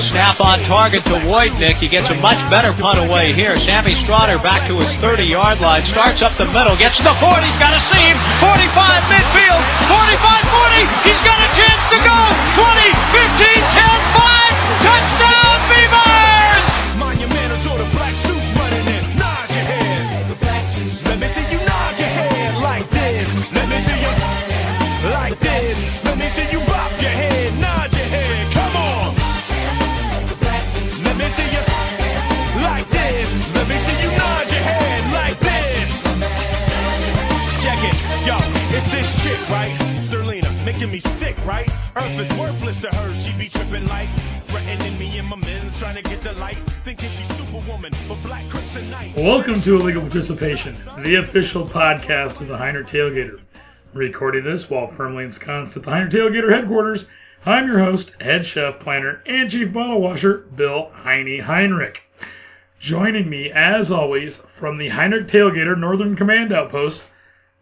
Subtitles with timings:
[0.00, 1.76] Snap on target to Wojtnik.
[1.76, 3.56] He gets a much better punt away here.
[3.58, 5.84] Sammy Strotter back to his 30-yard line.
[5.90, 6.76] Starts up the middle.
[6.76, 7.46] Gets to the 40.
[7.46, 8.14] He's got a seam.
[8.38, 9.62] 45 midfield.
[9.90, 11.02] 45-40.
[11.02, 12.18] He's got a chance to go.
[12.58, 14.86] 20, 15, 10, 5.
[14.86, 15.27] Touchdown
[40.78, 41.68] making me sick, right?
[41.96, 44.08] Earth is worthless to her, she be tripping like
[44.42, 48.44] threatening me and my men's trying to get the light, thinking she's superwoman, but black
[48.44, 49.16] kryptonite.
[49.16, 53.40] Welcome to Illegal Participation, the official podcast of the Heinrich Tailgater.
[53.92, 57.08] Recording this while firmly ensconced at the Heinrich Tailgater headquarters,
[57.44, 62.02] I'm your host, head chef, planner, and chief bottle washer, Bill Heine Heinrich.
[62.78, 67.04] Joining me, as always, from the Heinrich Tailgater Northern Command Outpost,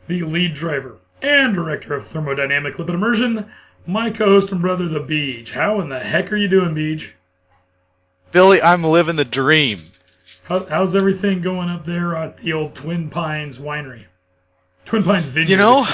[0.06, 3.50] the lead driver and director of thermodynamic lipid immersion,
[3.86, 5.50] my co-host and brother, the Beej.
[5.50, 7.10] How in the heck are you doing, Beej?
[8.32, 9.80] Billy, I'm living the dream.
[10.44, 14.04] How, how's everything going up there at the old Twin Pines Winery?
[14.84, 15.50] Twin Pines Vineyard.
[15.50, 15.86] You know,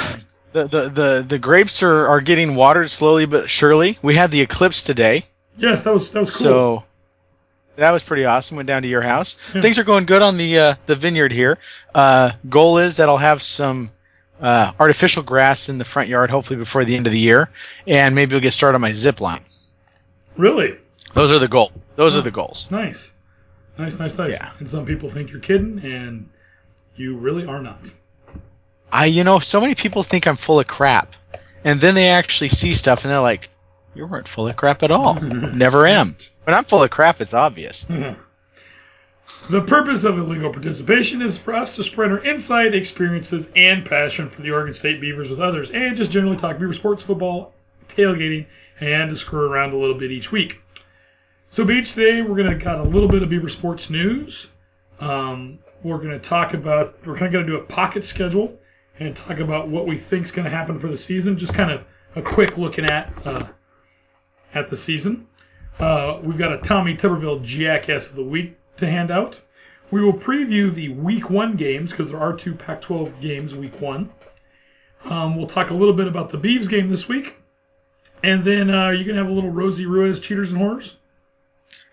[0.52, 3.98] the the the, the grapes are, are getting watered slowly but surely.
[4.02, 5.24] We had the eclipse today,
[5.56, 6.44] Yes, that was that was cool.
[6.44, 6.84] so
[7.76, 8.56] that was pretty awesome.
[8.58, 9.38] Went down to your house.
[9.54, 9.62] Yeah.
[9.62, 11.58] Things are going good on the uh, the vineyard here.
[11.94, 13.90] Uh, goal is that I'll have some
[14.42, 17.48] uh, artificial grass in the front yard, hopefully before the end of the year,
[17.86, 19.44] and maybe we'll get started on my zip line.
[20.36, 20.76] really
[21.14, 21.88] Those are the goals.
[21.96, 22.68] Those are the goals.
[22.70, 23.12] nice,
[23.78, 24.34] nice, nice, nice.
[24.34, 24.50] Yeah.
[24.58, 26.28] And some people think you're kidding, and
[26.96, 27.78] you really are not.
[28.90, 31.14] I, you know, so many people think I'm full of crap,
[31.64, 33.48] and then they actually see stuff and they're like,
[33.94, 36.16] "You weren't full of crap at all." Never am.
[36.44, 37.86] When I'm full of crap, it's obvious.
[39.50, 44.28] The purpose of illegal participation is for us to spread our insight, experiences, and passion
[44.28, 47.52] for the Oregon State Beavers with others, and just generally talk Beaver sports, football,
[47.88, 48.46] tailgating,
[48.80, 50.60] and to screw around a little bit each week.
[51.50, 54.48] So, Beej, today we're going to got a little bit of Beaver sports news.
[55.00, 58.58] Um, we're going to talk about, we're kind of going to do a pocket schedule
[58.98, 61.36] and talk about what we think is going to happen for the season.
[61.36, 61.84] Just kind of
[62.16, 63.48] a quick looking at uh,
[64.54, 65.26] at the season.
[65.78, 69.40] Uh, we've got a Tommy Tuberville Jackass of the Week to hand out.
[69.90, 73.78] We will preview the Week 1 games because there are two Pac 12 games Week
[73.80, 74.10] 1.
[75.04, 77.34] Um, we'll talk a little bit about the Beavs game this week.
[78.22, 80.96] And then uh, you're going to have a little Rosie Ruiz Cheaters and Horrors.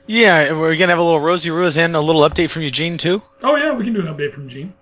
[0.09, 3.21] Yeah, we're gonna have a little Rosie Ruiz and a little update from Eugene too.
[3.43, 4.73] Oh, yeah, we can do an update from Gene.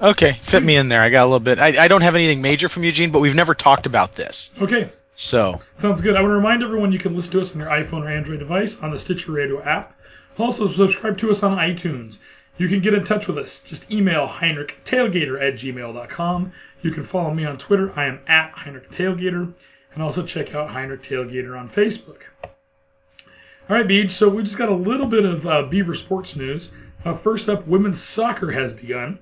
[0.00, 1.02] Okay, fit me in there.
[1.02, 1.58] I got a little bit.
[1.58, 4.50] I, I don't have anything major from Eugene, but we've never talked about this.
[4.58, 6.16] Okay, So sounds good.
[6.16, 8.38] I want to remind everyone you can listen to us on your iPhone or Android
[8.38, 9.94] device on the Stitcher Radio app.
[10.40, 12.16] Also, subscribe to us on iTunes.
[12.56, 13.60] You can get in touch with us.
[13.60, 16.52] Just email heinrichtailgater at gmail.com.
[16.80, 17.92] You can follow me on Twitter.
[17.94, 19.52] I am at Heinrich Tailgater.
[19.92, 22.22] And also check out Heinrich Tailgater on Facebook.
[22.42, 24.10] All right, Beej.
[24.10, 26.70] So we just got a little bit of uh, Beaver sports news.
[27.04, 29.18] Uh, first up, women's soccer has begun.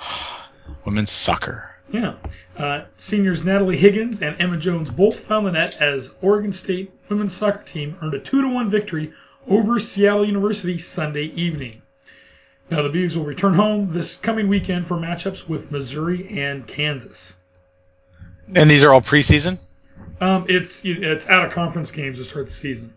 [0.86, 1.70] women's soccer.
[1.92, 2.14] Yeah.
[2.56, 7.34] Uh, seniors Natalie Higgins and Emma Jones both found the net as Oregon State women's
[7.34, 9.12] soccer team earned a 2 to 1 victory
[9.48, 11.82] over Seattle University Sunday evening.
[12.70, 17.34] Now, the Beavs will return home this coming weekend for matchups with Missouri and Kansas.
[18.54, 19.58] And these are all preseason.
[20.20, 22.92] Um, it's it's out of conference games to start the season.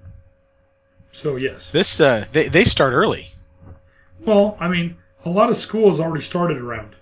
[1.12, 1.70] So, yes.
[1.72, 3.30] This uh, they they start early.
[4.20, 6.96] Well, I mean, a lot of schools already started around.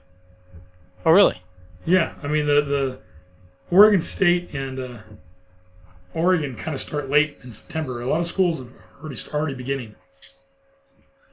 [1.06, 1.42] Oh really?
[1.86, 3.00] Yeah, I mean the the
[3.69, 4.98] Oregon State and uh,
[6.13, 8.01] Oregon kind of start late in September.
[8.01, 8.69] A lot of schools have
[9.04, 9.96] already already beginning.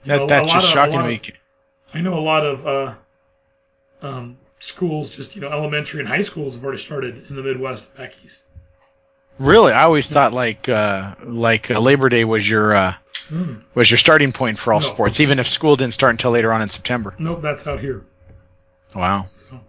[0.04, 1.32] You know, That, a that's just of- shocking lot to of- me.
[1.92, 2.94] I know a lot of uh,
[4.02, 7.94] um, schools, just you know, elementary and high schools have already started in the Midwest
[7.96, 8.44] back east.
[9.38, 12.94] Really, I always thought like uh, like uh, Labor Day was your uh,
[13.30, 13.62] Mm.
[13.76, 14.86] was your starting point for all No.
[14.86, 17.14] sports, even if school didn't start until later on in September.
[17.16, 18.04] Nope, that's out here.
[18.92, 19.60] Wow, So,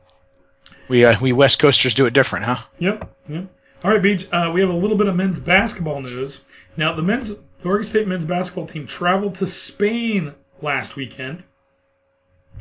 [0.88, 2.57] we uh, we West Coasters do it different, huh?
[2.80, 3.45] yep, yep.
[3.83, 4.27] All right, Beej.
[4.31, 6.42] Uh, we have a little bit of men's basketball news.
[6.75, 11.43] Now, the men's, the Oregon State men's basketball team traveled to Spain last weekend.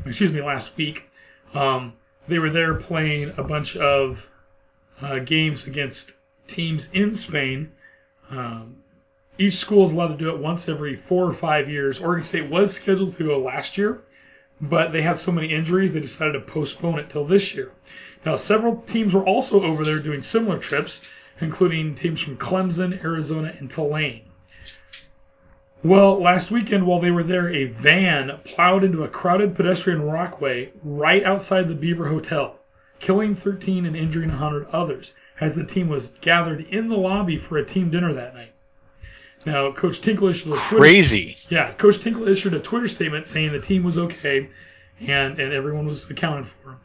[0.05, 1.05] Excuse me, last week.
[1.55, 1.94] Um,
[2.29, 4.31] they were there playing a bunch of
[5.00, 6.12] uh, games against
[6.47, 7.73] teams in Spain.
[8.31, 8.76] Um,
[9.38, 12.00] each school is allowed to do it once every four or five years.
[12.00, 14.03] Oregon State was scheduled to go last year,
[14.61, 17.73] but they had so many injuries they decided to postpone it till this year.
[18.26, 21.00] Now, several teams were also over there doing similar trips,
[21.41, 24.30] including teams from Clemson, Arizona, and Tulane.
[25.82, 30.73] Well, last weekend while they were there, a van plowed into a crowded pedestrian walkway
[30.85, 32.59] right outside the Beaver Hotel,
[32.99, 37.56] killing 13 and injuring 100 others, as the team was gathered in the lobby for
[37.56, 38.53] a team dinner that night.
[39.47, 41.38] Now, Coach Tinkle issued a Twitter Crazy.
[41.49, 44.50] yeah, Coach Tinkle issued a Twitter statement saying the team was okay
[45.00, 46.77] and, and everyone was accounted for.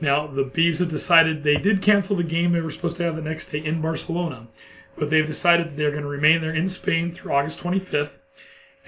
[0.00, 3.16] Now, the Bees have decided they did cancel the game they were supposed to have
[3.16, 4.48] the next day in Barcelona,
[4.96, 8.16] but they've decided that they're going to remain there in Spain through August 25th.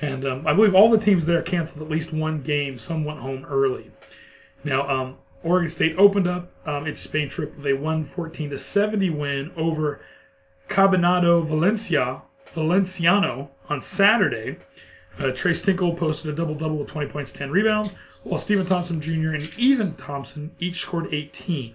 [0.02, 2.79] And um, I believe all the teams there canceled at least one game.
[2.79, 3.91] Some went home early.
[4.64, 9.11] Now, um, Oregon State opened up um, its Spain trip with a 114 to 70
[9.11, 10.00] win over
[10.69, 12.23] Cabinado Valencia
[12.55, 14.56] Valenciano on Saturday.
[15.19, 17.94] Uh, Tres Tinkle posted a double double with 20 points, 10 rebounds,
[18.25, 19.31] while Stephen Thompson Jr.
[19.31, 21.75] and Ethan Thompson each scored 18.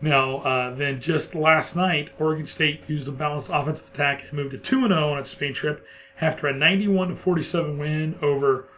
[0.00, 4.52] Now, uh, then just last night, Oregon State used a balanced offensive attack and moved
[4.52, 5.84] to 2 0 on its Spain trip
[6.20, 8.68] after a 91 47 win over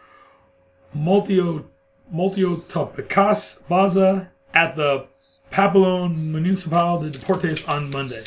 [0.95, 1.65] Multio
[2.13, 5.07] Multio Topicas Baza at the
[5.51, 8.23] Pabellón Municipal de Deportes on Monday.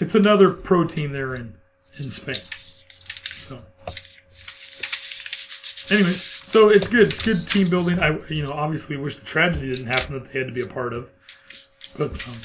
[0.00, 1.54] It's another pro team there in,
[1.98, 2.34] in Spain.
[2.34, 3.58] So,
[5.90, 7.08] anyway, so it's good.
[7.12, 7.98] It's good team building.
[8.00, 10.66] I, you know, obviously wish the tragedy didn't happen that they had to be a
[10.66, 11.08] part of,
[11.96, 12.40] but um,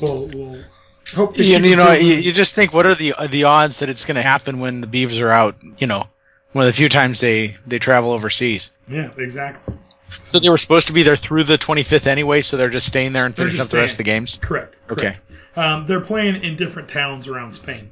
[0.00, 0.64] we'll, we'll
[1.12, 1.38] hope.
[1.38, 4.16] You, you know, you, you just think, what are the the odds that it's going
[4.16, 5.56] to happen when the Beavs are out?
[5.78, 6.06] You know,
[6.52, 8.72] one of the few times they they travel overseas.
[8.88, 9.74] yeah, exactly.
[10.08, 13.12] So they were supposed to be there through the 25th anyway, so they're just staying
[13.12, 14.38] there and finishing up just the rest of the games.
[14.40, 14.74] Correct.
[14.90, 15.16] Okay.
[15.56, 17.90] Um, they're playing in different towns around Spain.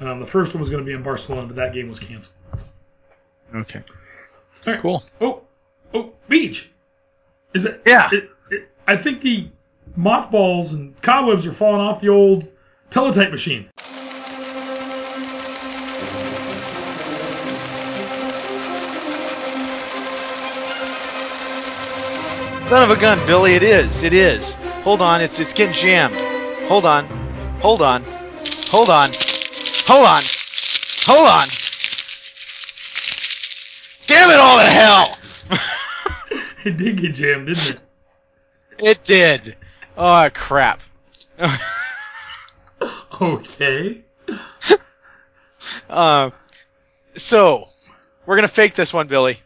[0.00, 2.34] Um, the first one was going to be in Barcelona, but that game was canceled.
[3.54, 3.82] Okay.
[4.66, 4.82] All right.
[4.82, 5.04] Cool.
[5.20, 5.42] Oh,
[5.94, 6.66] oh, Beej.
[7.54, 7.82] Is it?
[7.86, 8.08] Yeah.
[8.10, 9.48] It, it, I think the
[9.96, 12.46] mothballs and cobwebs are falling off the old
[12.90, 13.68] teletype machine.
[22.66, 24.02] Son of a gun, Billy, it is.
[24.02, 24.54] It is.
[24.84, 26.14] Hold on, it's it's getting jammed.
[26.68, 27.06] Hold on.
[27.60, 28.02] Hold on.
[28.70, 29.10] Hold on.
[29.86, 30.22] Hold on.
[31.04, 31.48] Hold on.
[34.06, 35.18] Damn it all to hell!
[36.64, 37.82] It did get jammed, didn't it?
[38.78, 39.56] it did.
[40.04, 40.82] Oh crap.
[43.20, 44.02] Okay.
[45.88, 46.30] uh,
[47.14, 47.68] so
[48.26, 49.38] we're gonna fake this one, Billy.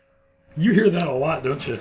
[0.56, 1.78] You hear that a lot, don't you?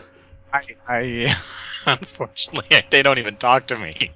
[0.51, 1.37] I, I
[1.85, 4.11] unfortunately they don't even talk to me.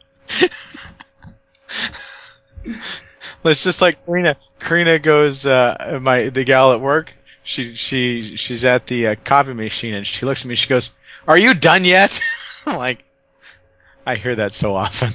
[3.45, 4.35] It's just like Karina.
[4.59, 7.13] Karina goes, uh, my the gal at work.
[7.43, 10.55] She she she's at the uh, copy machine and she looks at me.
[10.55, 10.91] She goes,
[11.29, 12.19] "Are you done yet?"
[12.65, 13.05] I'm like,
[14.09, 15.11] I hear that so often.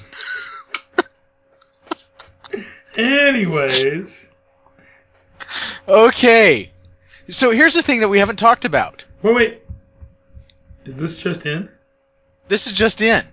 [2.96, 4.30] Anyways,
[5.88, 6.70] Okay,
[7.28, 9.04] so here's the thing that we haven't talked about.
[9.22, 9.62] wait, wait.
[10.84, 11.68] Is this just in?
[12.46, 13.24] This is just in.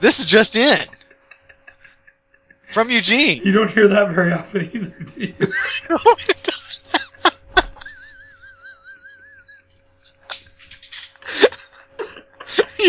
[0.00, 0.86] This is just in.
[2.66, 3.40] From Eugene.
[3.42, 5.34] You don't hear that very often either, do you?
[5.88, 5.98] you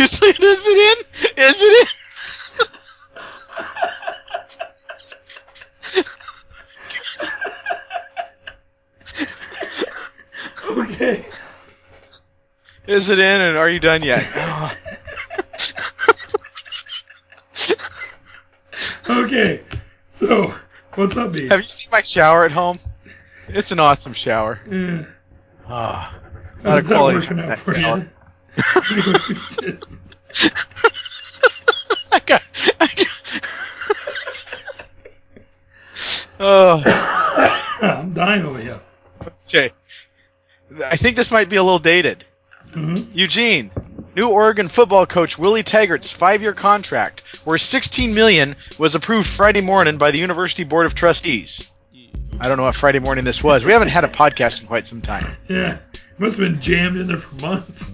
[0.07, 1.43] see, is it in?
[1.43, 1.87] Is it
[10.67, 10.77] in?
[10.77, 11.25] Okay.
[12.87, 13.41] Is it in?
[13.41, 14.25] And are you done yet?
[19.09, 19.61] Okay.
[20.09, 20.53] So,
[20.95, 21.47] what's up, B?
[21.49, 22.79] Have you seen my shower at home?
[23.47, 24.59] It's an awesome shower.
[24.69, 25.05] Yeah.
[25.67, 26.17] Ah,
[26.63, 28.07] How's not a quality working out for shower.
[28.57, 29.79] You?
[32.11, 32.41] I got,
[32.79, 33.07] I got.
[36.39, 38.79] oh, I'm dying over here.
[39.47, 39.71] okay.
[40.85, 42.25] I think this might be a little dated.
[42.71, 43.07] Mhm.
[43.13, 43.71] Eugene,
[44.15, 49.97] new Oregon football coach Willie Taggart's five-year contract, worth 16 million, was approved Friday morning
[49.97, 51.69] by the University Board of Trustees.
[52.39, 53.63] I don't know what Friday morning this was.
[53.63, 55.37] We haven't had a podcast in quite some time.
[55.47, 55.77] Yeah.
[56.17, 57.89] Must have been jammed in there for months.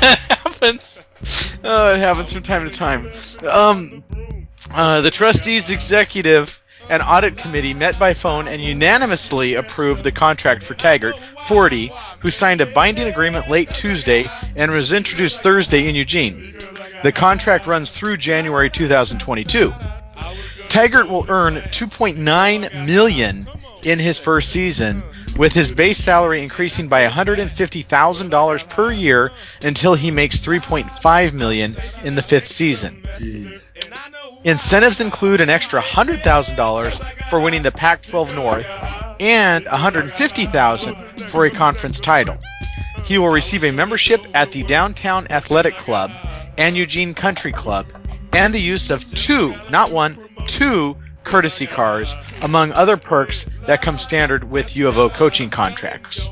[0.00, 1.04] that happens.
[1.62, 3.08] Oh, it happens from time to time.
[3.48, 4.02] Um,
[4.72, 10.64] uh, the trustees, executive, and audit committee met by phone and unanimously approved the contract
[10.64, 11.16] for Taggart,
[11.46, 14.26] 40, who signed a binding agreement late Tuesday
[14.56, 16.54] and was introduced Thursday in Eugene.
[17.02, 19.72] The contract runs through January 2022.
[20.68, 23.46] Taggart will earn 2.9 million
[23.84, 25.02] in his first season,
[25.36, 29.30] with his base salary increasing by $150,000 per year
[29.62, 33.02] until he makes 3.5 million in the fifth season.
[33.18, 33.62] Jeez.
[34.44, 38.66] Incentives include an extra $100,000 for winning the Pac-12 North
[39.20, 42.38] and $150,000 for a conference title.
[43.04, 46.10] He will receive a membership at the Downtown Athletic Club
[46.56, 47.86] and Eugene Country Club
[48.32, 50.16] and the use of two, not one,
[50.46, 56.28] two courtesy cars, among other perks that come standard with U of O coaching contracts.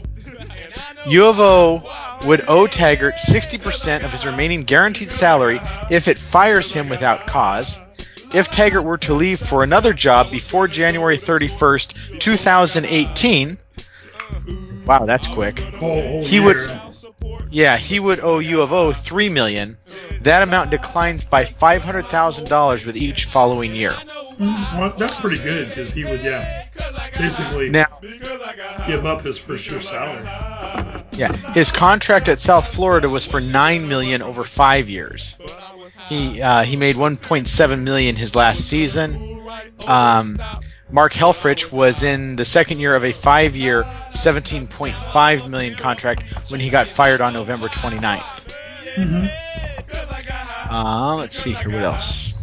[1.06, 1.82] U of O
[2.24, 7.78] would owe Taggart 60% of his remaining guaranteed salary if it fires him without cause.
[8.34, 13.58] If Taggart were to leave for another job before January 31st, 2018,
[14.86, 15.58] wow, that's quick.
[16.24, 16.56] He would-
[17.50, 19.76] Yeah, he would owe U of O 3 million.
[20.22, 23.92] That amount declines by $500,000 with each following year.
[24.38, 26.66] Well, that's pretty good because he would, yeah,
[27.16, 27.86] basically Now,
[28.86, 30.24] give up his first year salary.
[31.16, 35.36] Yeah, his contract at South Florida was for nine million over five years.
[36.08, 39.40] He uh, he made 1.7 million his last season.
[39.86, 40.38] Um,
[40.90, 46.70] Mark Helfrich was in the second year of a five-year, 17.5 million contract when he
[46.70, 48.54] got fired on November 29th.
[48.94, 49.28] Mhm.
[50.70, 52.34] Uh, let's see here, what else?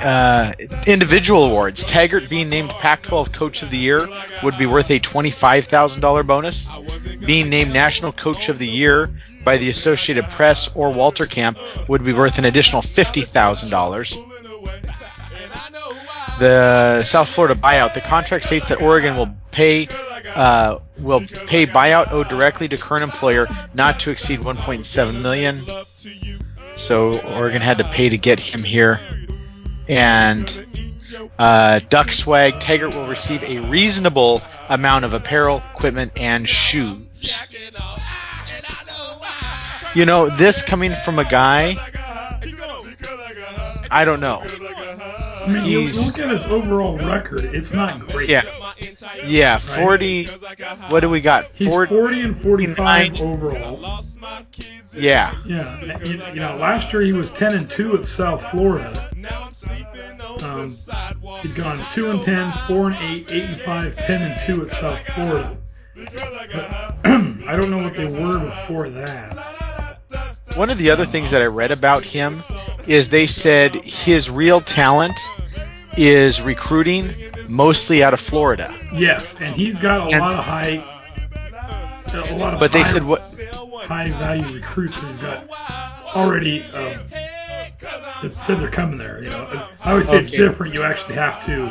[0.00, 0.52] Uh,
[0.86, 1.84] individual awards.
[1.84, 4.06] Taggart being named Pac-12 Coach of the Year
[4.42, 6.68] would be worth a $25,000 bonus.
[7.24, 9.10] Being named National Coach of the Year
[9.44, 11.58] by the Associated Press or Walter Camp
[11.88, 14.34] would be worth an additional $50,000.
[16.38, 17.94] The South Florida buyout.
[17.94, 19.88] The contract states that Oregon will pay
[20.34, 25.60] uh, will pay buyout owed directly to current employer not to exceed 1.7 million.
[26.76, 29.00] So Oregon had to pay to get him here.
[29.88, 30.66] And
[31.38, 37.42] uh, Duck Swag Taggart will receive a reasonable amount of apparel, equipment, and shoes.
[39.94, 41.76] You know, this coming from a guy,
[43.90, 44.42] I don't know.
[45.44, 48.28] I mean, you look at his overall record; it's not great.
[48.28, 48.42] Yeah.
[49.26, 50.26] Yeah, 40.
[50.88, 51.50] What do we got?
[51.54, 53.34] He's 40, 40 and 45 49.
[53.34, 54.00] overall.
[54.94, 55.34] yeah.
[55.46, 59.10] Yeah, you, you know, last year he was 10 and 2 at South Florida.
[60.42, 60.68] Um,
[61.42, 64.68] he'd gone 2 and 10, 4 and 8, 8 and 5, 10 and 2 at
[64.70, 65.56] South Florida.
[65.94, 66.14] But
[67.04, 69.98] I don't know what they were before that.
[70.56, 72.36] One of the other things that I read about him
[72.86, 75.18] is they said his real talent
[75.96, 77.08] is recruiting
[77.48, 78.74] mostly out of Florida.
[78.92, 80.82] Yes, and he's got a And- lot of high,
[82.12, 83.20] a lot of But they said what
[83.86, 85.00] high value recruits.
[85.00, 85.48] He's got
[86.14, 86.98] already um,
[88.22, 89.22] that said they're coming there.
[89.22, 90.74] You know, I always say it's different.
[90.74, 91.70] You actually have to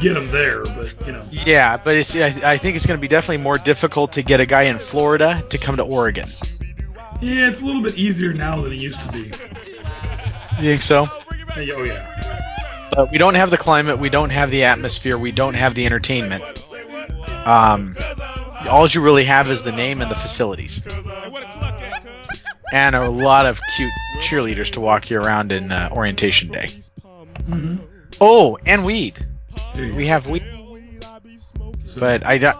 [0.00, 1.24] get them there, but you know.
[1.30, 4.40] Yeah, but it's I, I think it's going to be definitely more difficult to get
[4.40, 6.28] a guy in Florida to come to Oregon.
[7.22, 9.30] Yeah, it's a little bit easier now than it used to be.
[10.56, 11.08] You think so?
[11.56, 12.90] Oh yeah.
[12.90, 15.84] But we don't have the climate, we don't have the atmosphere, we don't have the
[15.86, 16.44] entertainment.
[17.46, 17.96] Um,
[18.70, 20.82] all you really have is the name and the facilities,
[22.72, 26.68] and a lot of cute cheerleaders to walk you around in uh, orientation day.
[27.46, 27.76] hmm
[28.20, 29.16] Oh, and weed.
[29.74, 30.44] We have weed,
[31.96, 32.56] but I don't.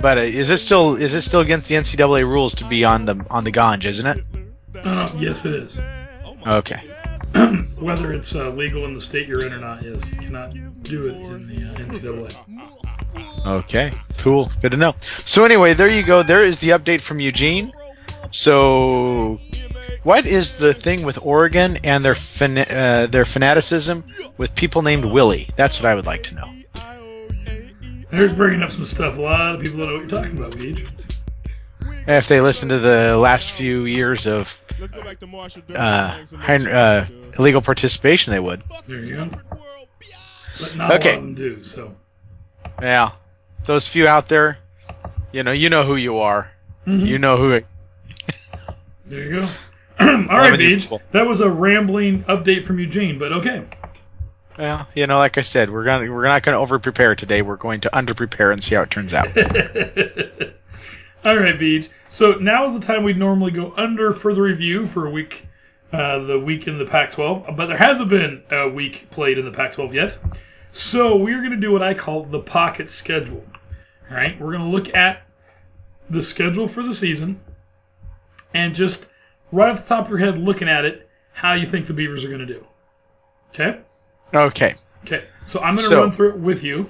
[0.00, 3.04] But uh, is it still is it still against the NCAA rules to be on
[3.04, 4.24] the on the ganj, isn't it?
[4.82, 5.78] uh, yes, it is.
[6.46, 6.80] Okay.
[7.80, 11.08] Whether it's uh, legal in the state you're in or not, yes, you cannot do
[11.08, 13.46] it in the uh, NCAA.
[13.46, 14.50] Okay, cool.
[14.62, 14.94] Good to know.
[14.98, 16.22] So anyway, there you go.
[16.22, 17.72] There is the update from Eugene.
[18.30, 19.40] So,
[20.02, 24.04] what is the thing with Oregon and their fan- uh, their fanaticism
[24.36, 25.48] with people named Willie?
[25.56, 26.44] That's what I would like to know.
[28.10, 29.16] There's bringing up some stuff.
[29.16, 31.05] A lot of people don't know what you're talking about, Beej.
[32.06, 36.24] If they listen to the last few years of Let's go back to Marshall uh,
[36.48, 37.06] uh,
[37.38, 38.62] illegal participation, they would.
[38.86, 39.28] There you go.
[40.60, 41.10] But not Okay.
[41.10, 41.64] a lot of them do.
[41.64, 41.94] So
[42.80, 43.12] Yeah,
[43.64, 44.58] those few out there,
[45.32, 46.50] you know, you know who you are.
[46.86, 47.06] Mhm.
[47.06, 47.60] You know who.
[49.06, 49.48] there you go.
[49.98, 51.00] All right, Loving Beej.
[51.12, 53.64] That was a rambling update from Eugene, but okay.
[54.58, 57.42] Well, you know, like I said, we're gonna we're not gonna over prepare today.
[57.42, 59.28] We're going to under prepare and see how it turns out.
[61.26, 61.88] All right, Beej.
[62.08, 65.44] So now is the time we'd normally go under further review for a week,
[65.92, 67.56] uh, the week in the Pac-12.
[67.56, 70.18] But there hasn't been a week played in the Pac-12 yet.
[70.70, 73.44] So we're going to do what I call the pocket schedule.
[74.08, 75.22] All right, we're going to look at
[76.10, 77.40] the schedule for the season
[78.54, 79.06] and just
[79.50, 82.24] right off the top of your head, looking at it, how you think the Beavers
[82.24, 82.64] are going to do.
[83.50, 83.80] Okay.
[84.32, 84.76] Okay.
[85.04, 86.86] Okay, so I'm going to So- run through it with you,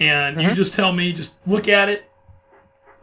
[0.00, 0.54] and you Mhm.
[0.56, 2.04] just tell me, just look at it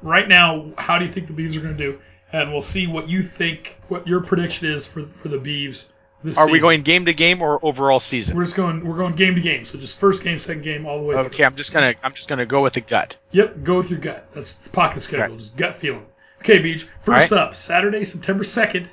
[0.01, 0.71] right now.
[0.77, 1.99] How do you think the Beavs are going to do?
[2.31, 5.85] And we'll see what you think, what your prediction is for for the Beavs
[6.23, 8.35] this Are we going game to game or overall season?
[8.35, 8.85] We're just going.
[8.85, 9.65] We're going game to game.
[9.65, 11.15] So just first game, second game, all the way.
[11.15, 11.45] Okay, Through.
[11.45, 13.17] I'm just gonna I'm just gonna go with the gut.
[13.31, 13.63] Yep.
[13.63, 14.27] Go with your gut.
[14.33, 15.35] That's it's pocket schedule.
[15.35, 15.37] Okay.
[15.37, 16.05] Just gut feeling.
[16.41, 16.87] Okay, Beej.
[17.03, 18.91] First All up, Saturday, September second.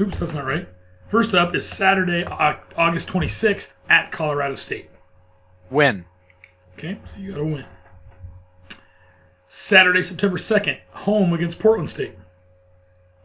[0.00, 0.68] Oops, that's not right.
[1.08, 4.90] First up is Saturday, August 26th at Colorado State.
[5.70, 6.04] Win.
[6.76, 7.64] Okay, so you got to win.
[9.48, 12.14] Saturday, September 2nd, home against Portland State.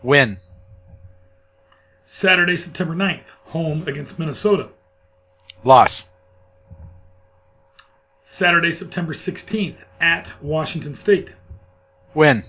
[0.02, 0.38] Win.
[2.06, 4.70] Saturday, September 9th, home against Minnesota.
[5.64, 6.10] Loss.
[8.24, 11.36] Saturday, September 16th, at Washington State.
[12.14, 12.44] Win.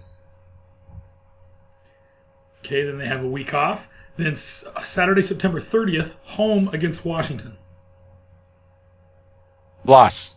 [2.60, 3.88] Okay, then they have a week off.
[4.16, 7.58] Then uh, Saturday, September 30th, home against Washington.
[9.84, 10.34] Loss.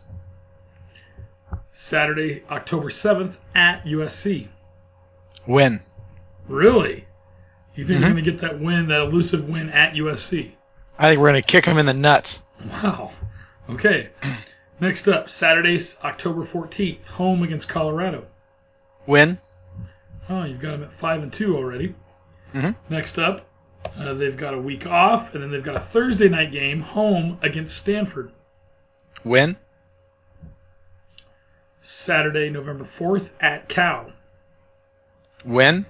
[1.80, 4.48] Saturday, October 7th, at USC.
[5.46, 5.80] Win.
[6.48, 7.06] Really?
[7.76, 8.00] You think Mhm.
[8.00, 10.56] they're going to get that win, that elusive win at USC?
[10.98, 12.42] I think we're gonna kick him in the nuts.
[12.82, 13.12] Wow.
[13.70, 14.08] Okay.
[14.80, 18.26] Next up, Saturday, October 14th, home against Colorado.
[19.06, 19.38] Win.
[20.28, 21.94] Oh, you've got them at five and two already.
[22.54, 22.74] Mhm.
[22.88, 23.46] Next up,
[23.96, 27.38] uh, they've got a week off, and then they've got a Thursday night game home
[27.40, 28.32] against Stanford.
[29.22, 29.56] Win.
[31.82, 34.12] Saturday, November fourth at Cal.
[35.44, 35.86] Win.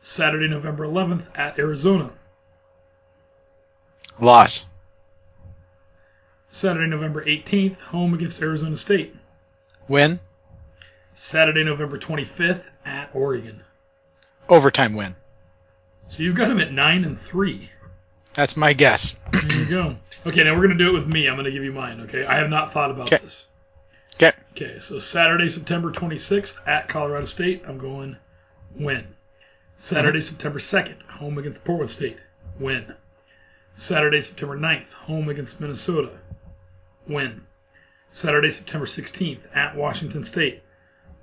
[0.00, 2.10] Saturday, November eleventh at Arizona.
[4.20, 4.66] Loss.
[6.48, 9.14] Saturday, November eighteenth, home against Arizona State.
[9.88, 10.20] Win.
[11.14, 13.62] Saturday, November twenty fifth at Oregon.
[14.48, 15.16] Overtime win.
[16.08, 17.70] So you've got them at nine and three.
[18.34, 19.16] That's my guess.
[19.32, 19.96] There you go.
[20.26, 21.28] Okay, now we're gonna do it with me.
[21.28, 22.00] I'm gonna give you mine.
[22.00, 23.22] Okay, I have not thought about Okay.
[23.22, 23.46] this.
[24.16, 24.32] Okay.
[24.52, 28.16] Okay, so Saturday, September 26th at Colorado State, I'm going
[28.74, 29.06] win.
[29.76, 30.26] Saturday, mm-hmm.
[30.28, 32.16] September 2nd, home against Portland State,
[32.58, 32.94] win.
[33.74, 36.12] Saturday, September 9th, home against Minnesota,
[37.06, 37.42] win.
[38.10, 40.62] Saturday, September 16th at Washington State,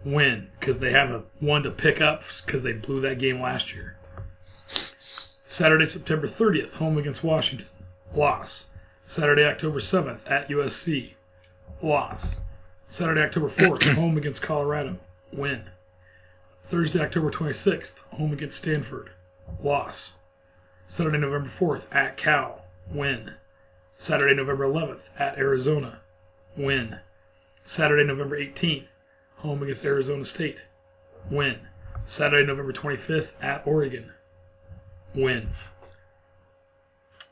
[0.05, 3.73] win because they have a one to pick up because they blew that game last
[3.73, 3.97] year.
[5.47, 7.67] Saturday, September 30th, home against Washington,
[8.13, 8.67] loss.
[9.03, 11.15] Saturday, October 7th at USC,
[11.81, 12.39] loss.
[12.93, 14.95] Saturday, October 4th, home against Colorado,
[15.31, 15.63] win.
[16.67, 19.09] Thursday, October 26th, home against Stanford,
[19.63, 20.13] loss.
[20.87, 23.33] Saturday, November 4th, at Cal, win.
[23.97, 26.01] Saturday, November 11th, at Arizona,
[26.55, 26.99] win.
[27.63, 28.85] Saturday, November 18th,
[29.37, 30.61] home against Arizona State,
[31.31, 31.57] win.
[32.05, 34.11] Saturday, November 25th, at Oregon,
[35.15, 35.49] win.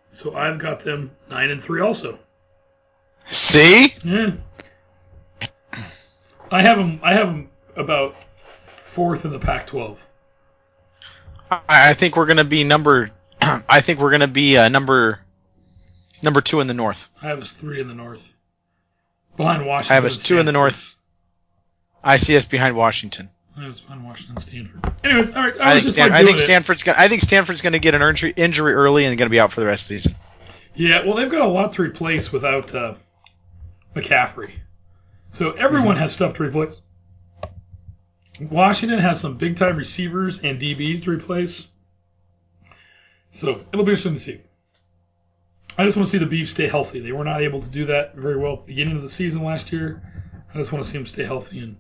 [0.10, 2.18] So I've got them 9 and 3 also.
[3.30, 3.94] See?
[4.04, 4.32] Yeah.
[6.52, 7.00] I have them.
[7.02, 9.98] I have them about fourth in the Pac-12.
[11.50, 13.12] I, I think we're gonna be number.
[13.42, 15.20] I think we're gonna be uh, number
[16.24, 17.08] number two in the north.
[17.22, 18.32] I have us three in the North,
[19.38, 19.92] behind Washington.
[19.92, 20.96] I have us two in the north.
[22.04, 23.30] I see us behind Washington.
[23.58, 24.92] I us behind Washington, Stanford.
[25.04, 25.60] Anyways, all right.
[25.60, 26.40] I, I was think Stan- I think.
[26.40, 29.52] Stanford's gonna I think Stanford's gonna get an injury injury early and gonna be out
[29.52, 30.16] for the rest of the season.
[30.74, 32.96] Yeah, well, they've got a lot to replace without uh,
[33.96, 34.52] McCaffrey.
[35.32, 36.02] So everyone Mm-hmm.
[36.04, 36.82] has stuff to replace.
[38.50, 41.68] Washington has some big time receivers and DBs to replace.
[43.32, 44.42] So it'll be interesting to see.
[45.78, 47.00] I just want to see the Beavs stay healthy.
[47.00, 49.42] They were not able to do that very well at the beginning of the season
[49.44, 50.02] last year.
[50.54, 51.78] I just want to see them stay healthy and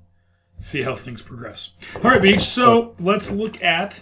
[0.57, 1.71] see how things progress.
[1.95, 2.39] All right, Beej.
[2.41, 3.99] So let's look at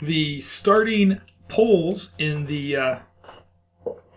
[0.00, 2.98] the starting polls in the uh,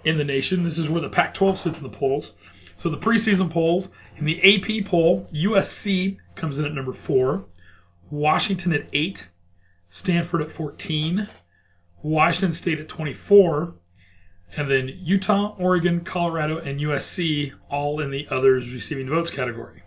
[0.06, 0.63] in the nation.
[0.63, 2.34] This is where the Pac-12 sits in the polls.
[2.78, 7.45] So the preseason polls In the AP poll, USC comes in at number four,
[8.12, 9.25] Washington at eight,
[9.88, 11.27] Stanford at 14,
[12.03, 13.75] Washington State at 24,
[14.58, 19.84] and then Utah, Oregon, Colorado, and USC all in the others receiving votes category.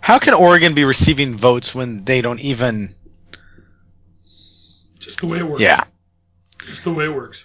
[0.00, 2.94] How can Oregon be receiving votes when they don't even?
[4.98, 5.60] Just the way it works.
[5.60, 5.84] Yeah.
[6.64, 7.44] Just the way it works.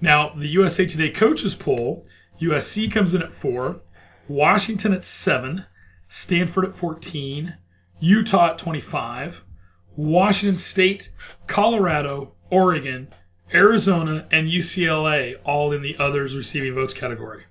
[0.00, 2.04] Now, the USA Today coaches poll,
[2.40, 3.80] USC comes in at four,
[4.28, 5.64] Washington at seven,
[6.08, 7.54] Stanford at 14,
[8.00, 9.42] Utah at 25,
[9.96, 11.10] Washington State,
[11.46, 13.08] Colorado, Oregon,
[13.52, 17.44] Arizona, and UCLA all in the others receiving votes category.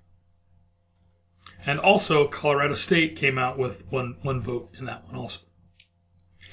[1.65, 5.45] And also, Colorado State came out with one, one vote in that one also.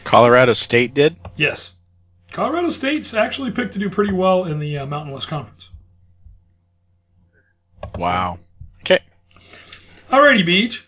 [0.03, 1.17] Colorado State did.
[1.37, 1.75] Yes.
[2.33, 5.71] Colorado State's actually picked to do pretty well in the uh, Mountain West Conference.
[7.97, 8.39] Wow.
[10.14, 10.22] Okay.
[10.22, 10.83] Alrighty, Beej.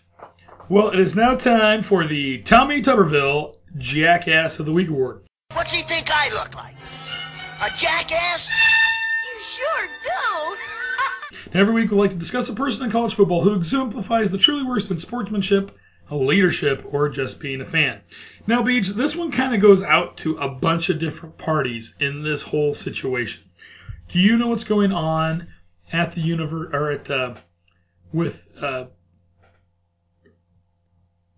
[0.69, 5.23] Well, it is now time for the Tommy Tuberville Jackass of the Week Award.
[5.51, 6.75] What's he think I look like?
[7.61, 8.47] A jackass?
[8.47, 10.57] You sure do.
[11.51, 14.37] And every week we like to discuss a person in college football who exemplifies the
[14.37, 15.77] truly worst in sportsmanship,
[16.09, 17.99] leadership, or just being a fan.
[18.45, 22.23] Now, Beej, this one kind of goes out to a bunch of different parties in
[22.23, 23.43] this whole situation.
[24.07, 25.49] Do you know what's going on
[25.91, 27.35] at the univer or at uh,
[28.13, 28.85] with uh,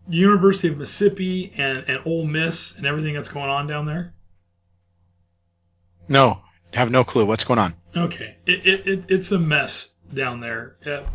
[0.09, 4.13] University of Mississippi and and Ole Miss and everything that's going on down there?
[6.07, 6.41] No,
[6.73, 7.75] have no clue what's going on.
[7.95, 10.77] Okay, it, it, it it's a mess down there.
[10.85, 11.07] Uh,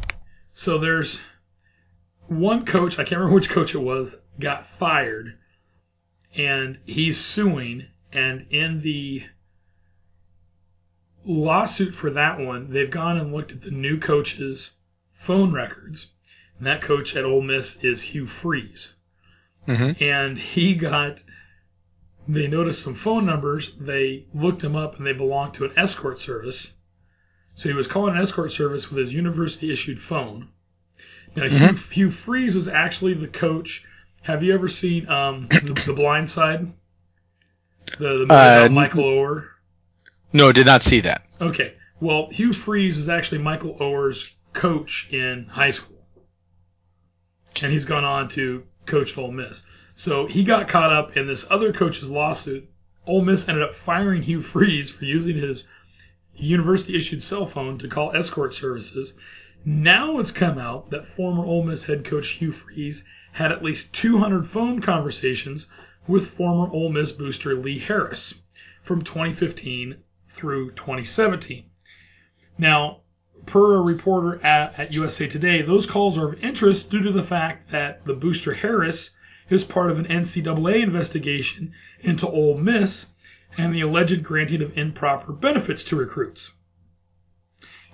[0.53, 1.21] so there's
[2.29, 5.39] one coach, I can't remember which coach it was, got fired,
[6.35, 7.87] and he's suing.
[8.13, 9.25] And in the
[11.25, 14.71] lawsuit for that one, they've gone and looked at the new coach's
[15.13, 16.13] phone records.
[16.59, 18.95] And that coach at Ole Miss is Hugh Freeze.
[19.67, 20.01] Mhm.
[20.01, 21.23] And he got,
[22.29, 23.75] they noticed some phone numbers.
[23.81, 26.73] They looked him up and they belonged to an escort service.
[27.55, 30.49] So he was calling an escort service with his university issued phone.
[31.37, 33.85] Now, Hugh, Hugh Freeze was actually the coach.
[34.23, 36.73] Have you ever seen um, the, the Blind Side?
[37.99, 39.49] The, the Uh, about Michael Oher?
[40.33, 41.27] No, did not see that.
[41.41, 41.75] Okay.
[42.01, 45.94] Well, Hugh Freeze was actually Michael Oher's coach in high school.
[47.63, 49.65] And he's gone on to coach Ole Miss.
[49.95, 52.69] So he got caught up in this other coach's lawsuit.
[53.07, 55.69] Ole Miss ended up firing Hugh Freeze for using his
[56.35, 59.15] university issued cell phone to call escort services.
[59.65, 63.95] Now it's come out that former Ole Miss head coach Hugh Freeze had at least
[63.95, 65.67] 200 phone conversations
[66.07, 68.35] with former Ole Miss booster Lee Harris
[68.83, 69.97] from 2015
[70.29, 71.71] through 2017.
[72.59, 73.01] Now,
[73.47, 77.23] per a reporter at, at USA Today, those calls are of interest due to the
[77.23, 79.11] fact that the booster Harris
[79.51, 83.13] is part of an NCAA investigation into Ole Miss
[83.57, 86.53] and the alleged granting of improper benefits to recruits.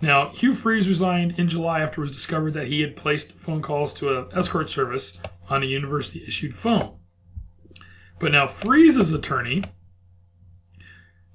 [0.01, 3.61] Now, Hugh Freeze resigned in July after it was discovered that he had placed phone
[3.61, 6.97] calls to an escort service on a university issued phone.
[8.19, 9.65] But now Freeze's attorney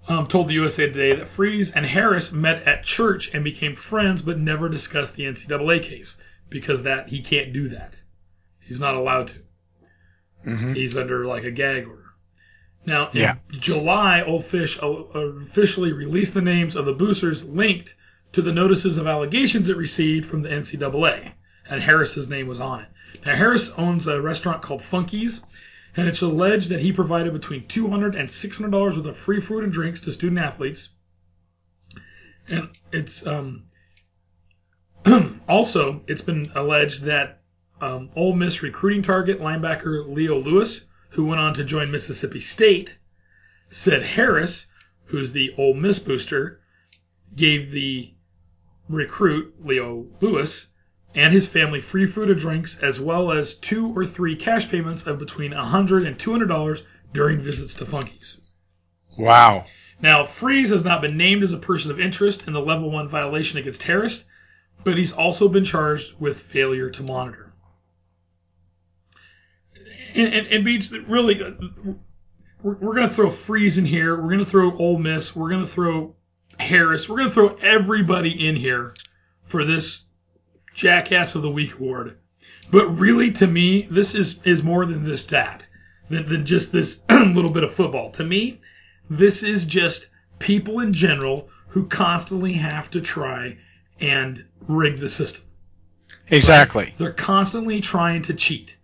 [0.07, 4.21] um, told the USA Today that Freeze and Harris met at church and became friends,
[4.21, 6.17] but never discussed the NCAA case
[6.49, 7.95] because that he can't do that.
[8.59, 10.73] He's not allowed to.
[10.73, 12.05] He's under like a gag order.
[12.85, 13.35] Now, in Yeah.
[13.59, 17.95] July, Ole Miss uh, officially released the names of the boosters linked
[18.33, 21.31] to the notices of allegations it received from the NCAA,
[21.67, 22.87] and Harris's name was on it.
[23.25, 25.43] Now, Harris owns a restaurant called Funky's,
[25.97, 29.71] and it's alleged that he provided between $200 and $600 worth of free food and
[29.71, 30.89] drinks to student athletes.
[32.47, 33.63] And it's um,
[35.47, 37.41] also it's been alleged that
[37.81, 42.97] um, Ole Miss recruiting target linebacker Leo Lewis, who went on to join Mississippi State,
[43.69, 44.65] said Harris,
[45.05, 46.61] who's the Ole Miss booster,
[47.35, 48.13] gave the
[48.89, 50.67] recruit Leo Lewis
[51.15, 55.07] and his family free food and drinks, as well as two or three cash payments
[55.07, 56.81] of between $100 and $200
[57.13, 58.37] during visits to Funky's.
[59.17, 59.65] Wow.
[60.01, 63.07] Now, Freeze has not been named as a person of interest in the level one
[63.07, 64.25] violation against Harris,
[64.83, 67.53] but he's also been charged with failure to monitor.
[70.13, 71.51] And, and, and Beej, really, uh,
[72.61, 74.15] we're, we're going to throw Freeze in here.
[74.15, 75.33] We're going to throw Ole Miss.
[75.33, 76.15] We're going to throw
[76.59, 77.07] Harris.
[77.07, 78.93] We're going to throw everybody in here
[79.43, 80.03] for this
[80.75, 82.17] Jackass of the Week award.
[82.71, 85.65] But really, to me, this is, is more than this that,
[86.09, 88.11] than, than just this little bit of football.
[88.11, 88.61] To me,
[89.09, 90.09] this is just
[90.39, 93.57] people in general who constantly have to try
[93.99, 95.43] and rig the system.
[96.29, 96.93] Exactly.
[96.97, 98.75] They're constantly trying to cheat.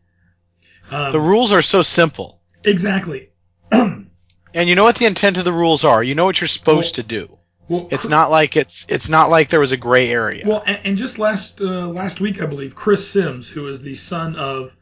[0.92, 2.40] Um, The rules are so simple.
[2.64, 3.30] exactly.
[4.54, 6.04] And you know what the intent of the rules are.
[6.04, 7.38] You know what you're supposed to do.
[7.72, 10.44] Well, It's not like it's it's not like there was a gray area.
[10.46, 13.96] Well, and, and just last uh, last week, I believe Chris Simms, who is the
[13.96, 14.76] son of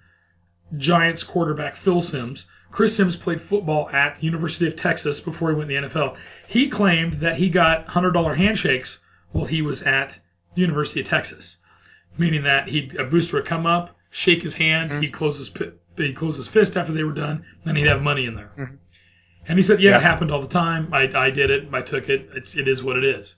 [0.76, 5.56] Giants quarterback Phil Simms, Chris Simms played football at the University of Texas before he
[5.56, 6.18] went to the NFL.
[6.48, 9.00] He claimed that he got hundred dollar handshakes
[9.34, 10.18] while he was at
[10.56, 11.58] the University of Texas,
[12.18, 15.52] meaning that he'd a booster would come up, shake his hand, he'd close his
[15.96, 18.80] he'd close his fist after they were done, and he'd have money in there.
[19.48, 20.94] And he said, "Yeah, it happened all the time.
[20.94, 21.68] I, I did it.
[21.74, 22.30] I took it.
[22.36, 23.36] It's, it is what it is.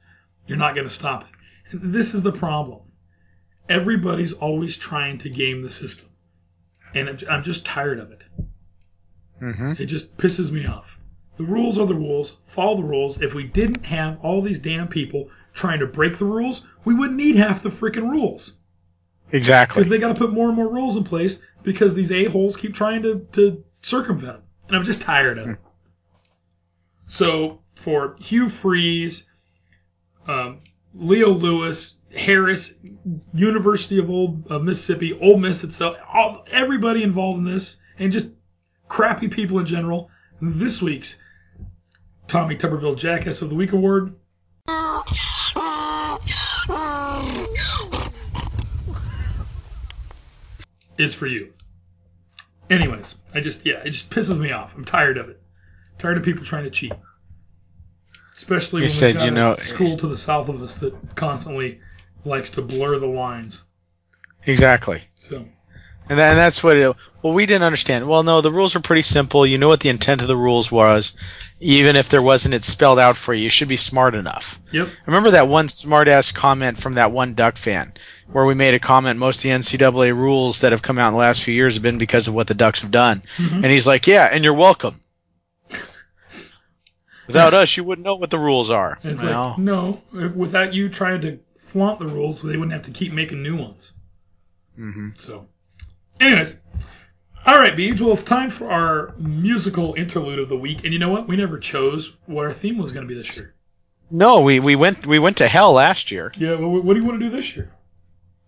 [0.48, 1.30] You're not going to stop it."
[1.72, 2.82] And this is the problem.
[3.70, 6.08] Everybody's always trying to game the system,
[6.94, 8.22] and I'm, I'm just tired of it.
[9.40, 10.98] hmm It just pisses me off.
[11.38, 12.38] The rules are the rules.
[12.48, 13.22] Follow the rules.
[13.22, 17.18] If we didn't have all these damn people trying to break the rules, we wouldn't
[17.18, 18.58] need half the freaking rules.
[19.32, 19.80] Exactly.
[19.80, 22.74] Because they got to put more and more rules in place because these a-holes keep
[22.76, 24.44] trying to, to circumvent them.
[24.68, 25.60] And I'm just tired of it.
[27.12, 29.28] So for Hugh Freeze,
[30.30, 30.62] um,
[30.93, 32.76] Leo Lewis, Harris,
[33.34, 38.30] University of Old of Mississippi, Ole Miss itself, all, everybody involved in this, and just
[38.88, 40.10] crappy people in general,
[40.41, 41.19] this week's
[42.30, 44.15] Tommy Tuberville Jackass of the Week award
[50.97, 51.52] is for you.
[52.69, 54.74] Anyways, I just yeah, it just pisses me off.
[54.78, 55.40] I'm tired of it.
[56.02, 56.94] Tired of people trying to cheat.
[58.36, 61.80] Especially You when said, got you know- school to the south of us that constantly
[62.26, 63.62] likes to blur the lines.
[64.46, 65.04] Exactly.
[65.16, 65.46] So
[66.10, 66.96] And, that, and that's what it.
[67.22, 68.08] Well, we didn't understand.
[68.08, 69.46] Well, no, the rules are pretty simple.
[69.46, 71.16] You know what the intent of the rules was.
[71.60, 74.58] Even if there wasn't it spelled out for you, you should be smart enough.
[74.72, 74.88] yep.
[75.06, 77.94] Remember that one smart ass comment from that one Duck fan,
[78.32, 79.20] where we made a comment.
[79.20, 81.84] Most of the NCAA rules that have come out in the last few years have
[81.84, 83.22] been because of what the Ducks have done.
[83.38, 83.56] Mm-hmm.
[83.58, 85.00] And he's like, "Yeah, and you're welcome."
[87.27, 88.99] Without us, you wouldn't know what the rules are.
[89.03, 90.01] And it's Well, like no,
[90.36, 93.55] without you trying to flaunt the rules, so they wouldn't have to keep making new
[93.57, 93.93] ones.
[94.79, 95.17] Mhm.
[95.17, 95.47] So,
[96.19, 96.57] anyways,
[97.45, 97.99] all right, Beej.
[98.01, 100.84] Well, it's time for our musical interlude of the week.
[100.84, 101.27] And you know what?
[101.27, 103.53] We never chose what our theme was going to be this year.
[104.10, 106.34] no, we, we went we went to hell last year.
[106.38, 106.55] Yeah.
[106.55, 107.71] Well, what do you want to do this year?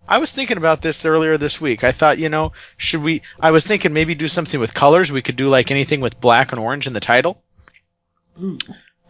[0.06, 1.82] I was thinking about this earlier this week.
[1.82, 3.22] I thought, you know, should we?
[3.40, 5.10] I was thinking maybe do something with colors.
[5.10, 7.42] We could do like anything with black and orange in the title.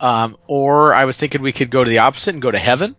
[0.01, 2.97] Um, or I was thinking we could go to the opposite and go to heaven.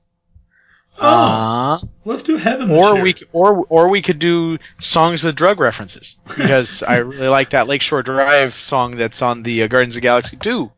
[0.98, 2.72] Oh, Uh, let's do heaven.
[2.72, 7.50] or we or or we could do songs with drug references because I really like
[7.50, 10.72] that Lakeshore Drive song that's on the uh, Guardians of the Galaxy 2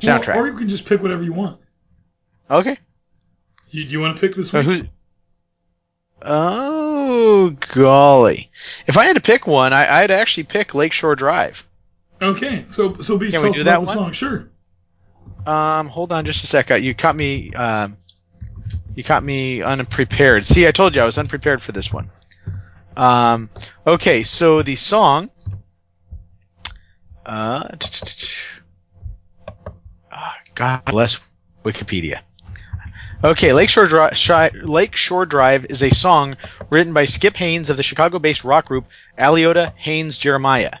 [0.00, 0.36] soundtrack.
[0.36, 1.60] Well, or you can just pick whatever you want.
[2.50, 2.78] okay.
[3.70, 4.66] You, do you want to pick this Uh, week?
[4.66, 4.88] who's
[6.22, 8.50] Oh golly!
[8.86, 11.66] If I had to pick one, I, I'd actually pick Lakeshore Drive.
[12.22, 13.94] Okay, so so Beej, Can we do that one?
[13.94, 14.12] song.
[14.12, 14.48] Sure.
[15.46, 16.84] Um, hold on just a second.
[16.84, 17.52] You caught me.
[17.52, 17.96] Um,
[18.94, 20.46] you caught me unprepared.
[20.46, 22.10] See, I told you I was unprepared for this one.
[22.96, 23.50] Um,
[23.86, 25.30] okay, so the song.
[27.26, 27.68] Uh,
[30.12, 31.18] ah, God bless
[31.64, 32.20] Wikipedia.
[33.24, 36.36] Okay, Lakeshore Drive, Lakeshore Drive is a song
[36.68, 38.84] written by Skip Haynes of the Chicago-based rock group
[39.18, 40.74] Aliotta Haynes Jeremiah.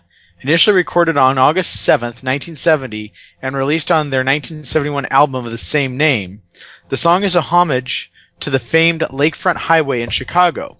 [0.44, 5.96] Initially recorded on August 7th, 1970, and released on their 1971 album of the same
[5.96, 6.42] name,
[6.90, 10.76] the song is a homage to the famed Lakefront Highway in Chicago.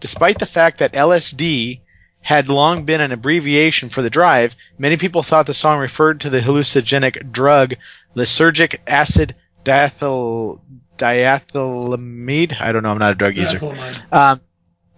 [0.00, 1.80] Despite the fact that LSD
[2.20, 6.28] had long been an abbreviation for the drive, many people thought the song referred to
[6.28, 7.72] the hallucinogenic drug
[8.14, 10.60] lysergic acid diethyl
[10.98, 12.60] diethylamide.
[12.60, 12.90] I don't know.
[12.90, 13.94] I'm not a drug user.
[14.12, 14.42] Um,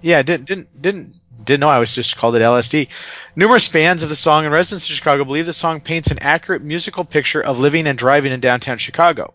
[0.01, 2.89] yeah, didn't didn't didn't didn't know I was just called it LSD.
[3.37, 6.63] Numerous fans of the song and residents of Chicago believe the song paints an accurate
[6.63, 9.35] musical picture of living and driving in downtown Chicago.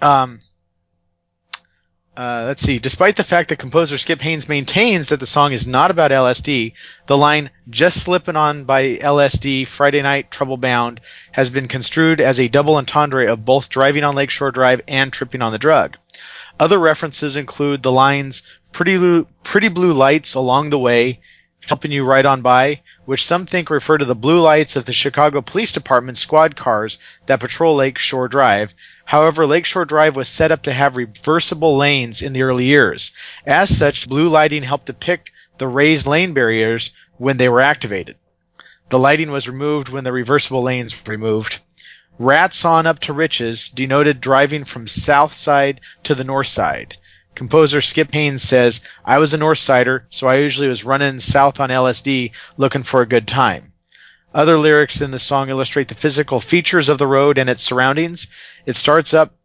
[0.00, 0.40] Um,
[2.18, 2.80] uh, let's see.
[2.80, 6.72] Despite the fact that composer Skip Haynes maintains that the song is not about LSD,
[7.06, 12.40] the line "Just slipping On" by LSD, "Friday Night Trouble Bound" has been construed as
[12.40, 15.96] a double entendre of both driving on Lakeshore Drive and tripping on the drug.
[16.60, 18.42] Other references include the lines
[18.72, 21.20] "Pretty blue, pretty blue lights along the way,
[21.66, 24.92] helping you right on by," which some think refer to the blue lights of the
[24.92, 28.74] Chicago Police Department squad cars that patrol Lakeshore Drive.
[29.04, 33.12] However, Lakeshore Drive was set up to have reversible lanes in the early years.
[33.46, 38.16] As such, blue lighting helped depict the raised lane barriers when they were activated.
[38.88, 41.60] The lighting was removed when the reversible lanes were removed.
[42.18, 46.96] Rats on up to riches denoted driving from south side to the north side.
[47.36, 51.60] Composer Skip Haynes says, I was a North Sider, so I usually was running south
[51.60, 53.72] on LSD looking for a good time.
[54.34, 58.26] Other lyrics in the song illustrate the physical features of the road and its surroundings.
[58.66, 59.36] It starts up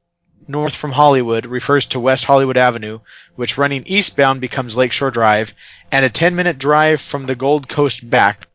[0.47, 3.01] north from Hollywood, refers to West Hollywood Avenue,
[3.36, 5.53] which running eastbound becomes Lakeshore Drive,
[5.91, 8.47] and a 10 minute drive from the Gold Coast back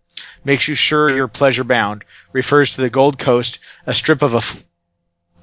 [0.44, 4.64] makes you sure you're pleasure bound, refers to the Gold Coast, a strip of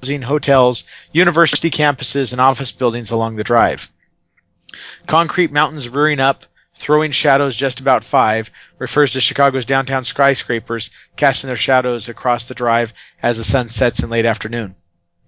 [0.00, 3.90] housing, hotels, university campuses, and office buildings along the drive.
[5.06, 11.48] Concrete mountains rearing up, throwing shadows just about five, refers to Chicago's downtown skyscrapers casting
[11.48, 14.76] their shadows across the drive as the sun sets in late afternoon.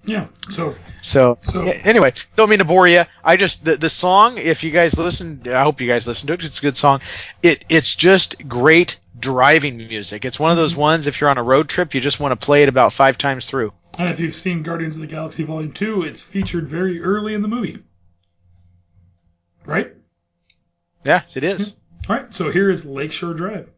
[0.05, 0.29] Yeah.
[0.51, 3.05] So So, So- yeah, anyway, don't mean to bore you.
[3.23, 4.39] I just the the song.
[4.39, 6.45] If you guys listen, I hope you guys listen to it.
[6.45, 7.01] It's a good song.
[7.43, 10.25] It it's just great driving music.
[10.25, 10.81] It's one of those mm-hmm.
[10.81, 11.07] ones.
[11.07, 13.49] If you're on a road trip, you just want to play it about five times
[13.49, 13.73] through.
[13.99, 17.43] and if you've seen Guardians of the Galaxy Volume Two, it's featured very early in
[17.43, 17.79] the movie.
[19.67, 19.95] Right?
[21.05, 21.77] Yes, it is.
[22.09, 22.35] All right.
[22.35, 23.69] So here is Lakeshore Drive.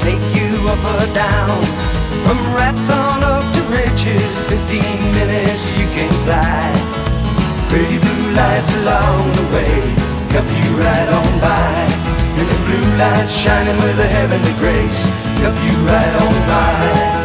[0.00, 1.60] Take you up or down.
[2.24, 4.80] From rats on up to riches, 15
[5.14, 6.72] minutes you can fly.
[7.68, 9.74] Pretty blue lights along the way,
[10.34, 11.72] help you right on by.
[12.38, 15.02] And the blue lights shining with a heavenly grace,
[15.44, 17.19] help you right on by.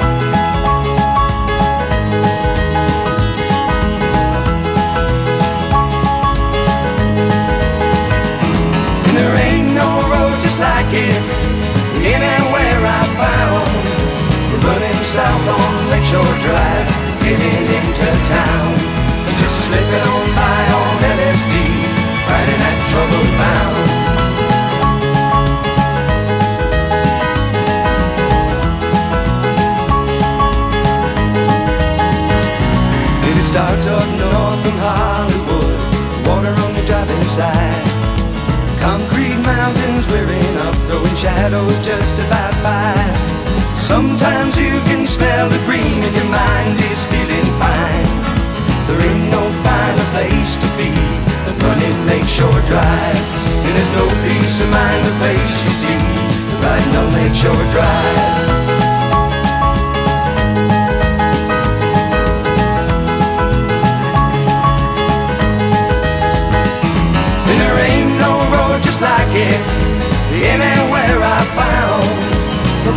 [19.75, 20.74] Slipping on by
[55.75, 55.99] see
[56.63, 58.19] riding on Lakeshore Drive.
[67.49, 69.61] And there ain't no road just like it
[70.47, 72.07] anywhere I found.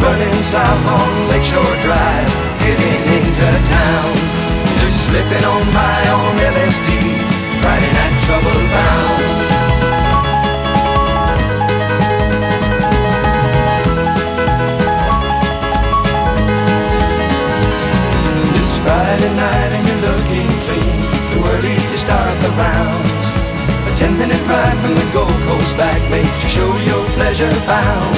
[0.02, 2.30] Running south on Lakeshore Drive,
[2.62, 4.10] getting into town.
[4.78, 6.88] Just slipping on by on LSD,
[7.64, 9.47] riding that trouble bound.
[19.36, 20.98] Night and you're looking clean,
[21.30, 23.26] too early to start the rounds.
[23.86, 28.16] A ten minute ride from the Gold Coast back makes you show your pleasure bound.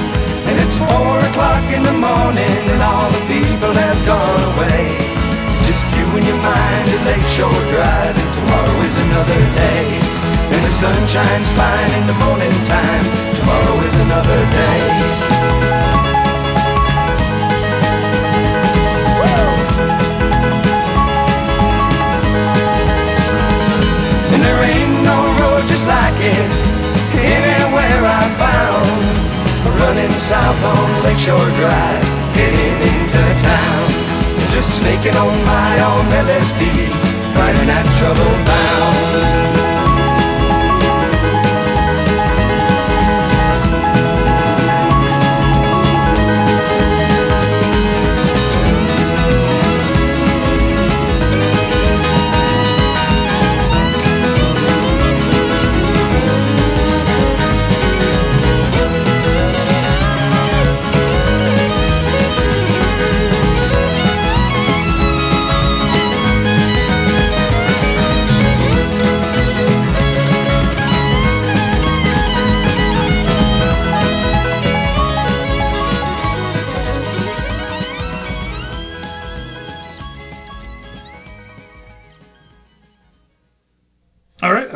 [0.49, 4.97] And it's four o'clock in the morning and all the people have gone away.
[5.67, 9.87] Just you and your mind at Lakeshore Drive and tomorrow is another day.
[10.55, 13.05] And the sun shines fine in the morning time.
[13.39, 15.70] Tomorrow is another day.
[25.71, 26.51] Just like it
[27.15, 29.79] anywhere I found.
[29.79, 32.05] Running south on Lakeshore Drive,
[32.35, 33.87] getting into town.
[34.51, 36.63] Just snaking on by on LSD,
[37.39, 39.30] riding that trouble bound.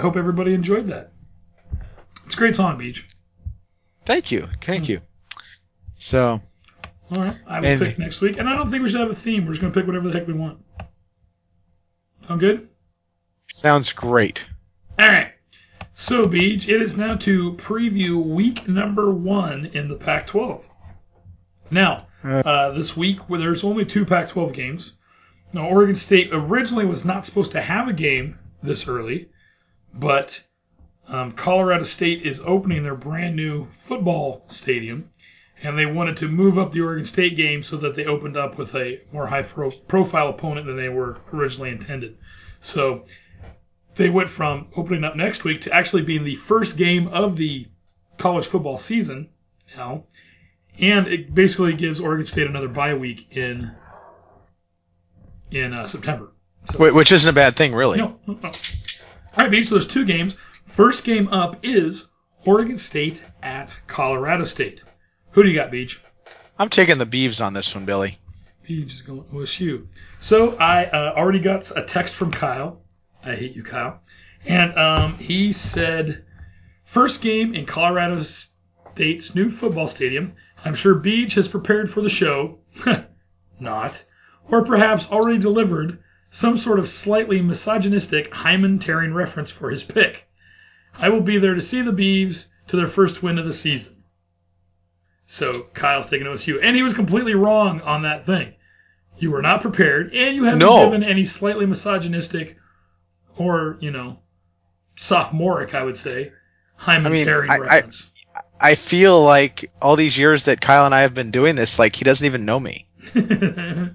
[0.04, 1.12] Hope everybody enjoyed that.
[2.26, 3.04] It's a great song, Beej.
[4.04, 5.00] Thank you, thank you.
[5.96, 6.42] So
[7.16, 9.10] All right, I will And- pick next week, and I don't think we should have
[9.10, 9.46] a theme.
[9.46, 10.58] We're just gonna pick whatever the heck we want.
[12.28, 12.68] Sound good?
[13.50, 14.46] sounds great.
[14.98, 15.32] All right.
[15.94, 20.64] So, Beej, it is now to preview week number one in the Pac-12.
[21.70, 24.92] Now, uh, this week, where there's only two Pac-12 games.
[25.54, 29.28] Now, Oregon State originally was not supposed to have a game this early,
[29.94, 30.42] but
[31.08, 35.10] um, Colorado State is opening their brand new football stadium,
[35.62, 38.58] and they wanted to move up the Oregon State game so that they opened up
[38.58, 42.16] with a more high-profile opponent than they were originally intended.
[42.60, 43.04] So
[43.94, 47.66] they went from opening up next week to actually being the first game of the
[48.18, 49.28] college football season
[49.76, 50.04] now,
[50.78, 53.70] and it basically gives Oregon State another bye week in
[55.50, 56.32] in uh, September.
[56.72, 57.98] So, Wh- Which isn't a bad thing, really.
[57.98, 58.52] no, no, no.
[59.36, 59.66] All right, Beej.
[59.66, 60.36] So there's two games.
[60.68, 62.12] First game up is
[62.44, 64.84] Oregon State at Colorado State.
[65.32, 65.98] Who do you got, Beej?
[66.56, 68.16] I'm taking the Beavs on this one, Billy.
[68.64, 69.88] Beej is going OSU.
[70.20, 72.80] So I uh, already got a text from Kyle.
[73.24, 74.00] I hate you, Kyle.
[74.46, 76.24] And um, he said,
[76.84, 80.34] first game in Colorado State's new football stadium.
[80.64, 82.60] I'm sure Beej has prepared for the show.
[83.58, 84.04] Not.
[84.48, 85.98] Or perhaps already delivered
[86.34, 90.26] some sort of slightly misogynistic Hyman tearing reference for his pick.
[90.92, 94.02] I will be there to see the Beavs to their first win of the season.
[95.26, 96.58] So Kyle's taking OSU.
[96.60, 98.52] And he was completely wrong on that thing.
[99.16, 100.84] You were not prepared, and you haven't No.
[100.84, 102.56] given any slightly misogynistic
[103.36, 104.18] or, you know,
[104.96, 106.32] sophomoric, I would say,
[106.74, 108.10] Hyman I mean, tearing I- I- reference.
[108.60, 111.94] I feel like all these years that Kyle and I have been doing this, like
[111.94, 112.88] he doesn't even know me.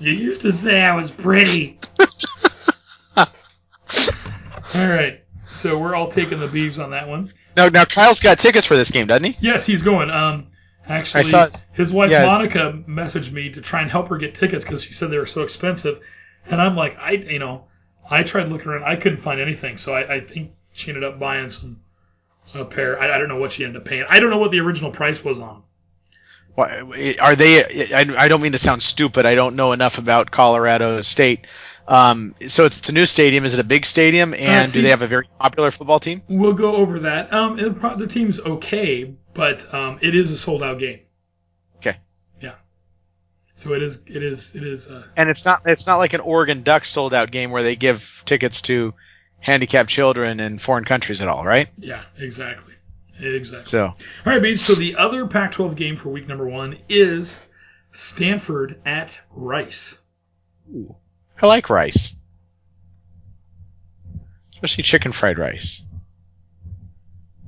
[0.00, 1.78] you used to say I was pretty.
[3.16, 3.26] all
[4.74, 5.22] right.
[5.48, 7.32] So we're all taking the Beavs on that one.
[7.56, 9.36] Now, now Kyle's got tickets for this game, doesn't he?
[9.40, 10.10] Yes, he's going.
[10.10, 10.48] Um,
[10.86, 14.34] actually, his- his wife yeah, his- Monica messaged me to try and help her get
[14.34, 16.00] tickets because she said they were so expensive,
[16.46, 17.64] and I'm like, I, you know,
[18.08, 21.18] I tried looking around, I couldn't find anything, so I, I think she ended up
[21.18, 21.80] buying some
[22.54, 23.00] a pair.
[23.00, 24.04] I, I don't know what she ended up paying.
[24.08, 25.62] I don't know what the original price was on.
[26.58, 27.92] Are they?
[27.94, 29.26] I, I don't mean to sound stupid.
[29.26, 31.46] I don't know enough about Colorado State.
[31.86, 33.44] Um, so it's a new stadium.
[33.44, 34.34] Is it a big stadium?
[34.34, 36.22] And see- do they have a very popular football team?
[36.28, 37.32] We'll go over that.
[37.32, 41.00] Um, it, the team's okay, but um, it is a sold out game.
[41.76, 41.96] Okay.
[42.42, 42.56] Yeah.
[43.54, 44.02] So it is.
[44.06, 44.54] It is.
[44.54, 44.88] It is.
[44.88, 45.62] Uh, And it's not.
[45.64, 48.92] It's not like an Oregon Ducks sold out game where they give tickets to
[49.40, 51.68] handicapped children in foreign countries at all, right?
[51.78, 52.02] yeah.
[52.18, 52.67] Exactly.
[53.20, 53.64] Exactly.
[53.66, 54.60] So All right, Beej.
[54.60, 57.38] So the other Pac-12 game for week number one is
[57.92, 59.98] Stanford at Rice.
[61.40, 62.14] I like rice,
[64.54, 65.82] especially chicken fried rice.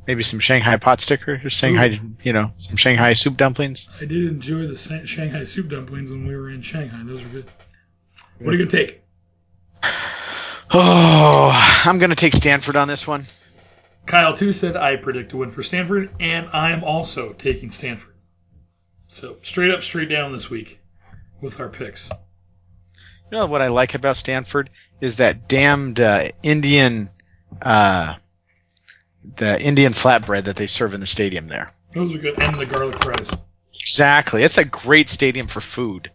[0.07, 3.89] Maybe some Shanghai pot sticker, or Shanghai, you know, some Shanghai soup dumplings.
[4.01, 7.03] I did enjoy the Shanghai soup dumplings when we were in Shanghai.
[7.05, 7.51] Those were good.
[8.39, 9.03] What are you gonna take?
[10.73, 11.51] Oh,
[11.85, 13.27] I'm gonna take Stanford on this one.
[14.11, 18.15] Kyle too said I predict a win for Stanford, and I'm also taking Stanford.
[19.07, 20.81] So straight up, straight down this week
[21.41, 22.09] with our picks.
[23.31, 27.09] You know what I like about Stanford is that damned uh, Indian,
[27.63, 28.17] uh,
[29.37, 31.71] the Indian flatbread that they serve in the stadium there.
[31.95, 33.31] Those are good, and the garlic fries.
[33.73, 36.11] Exactly, it's a great stadium for food.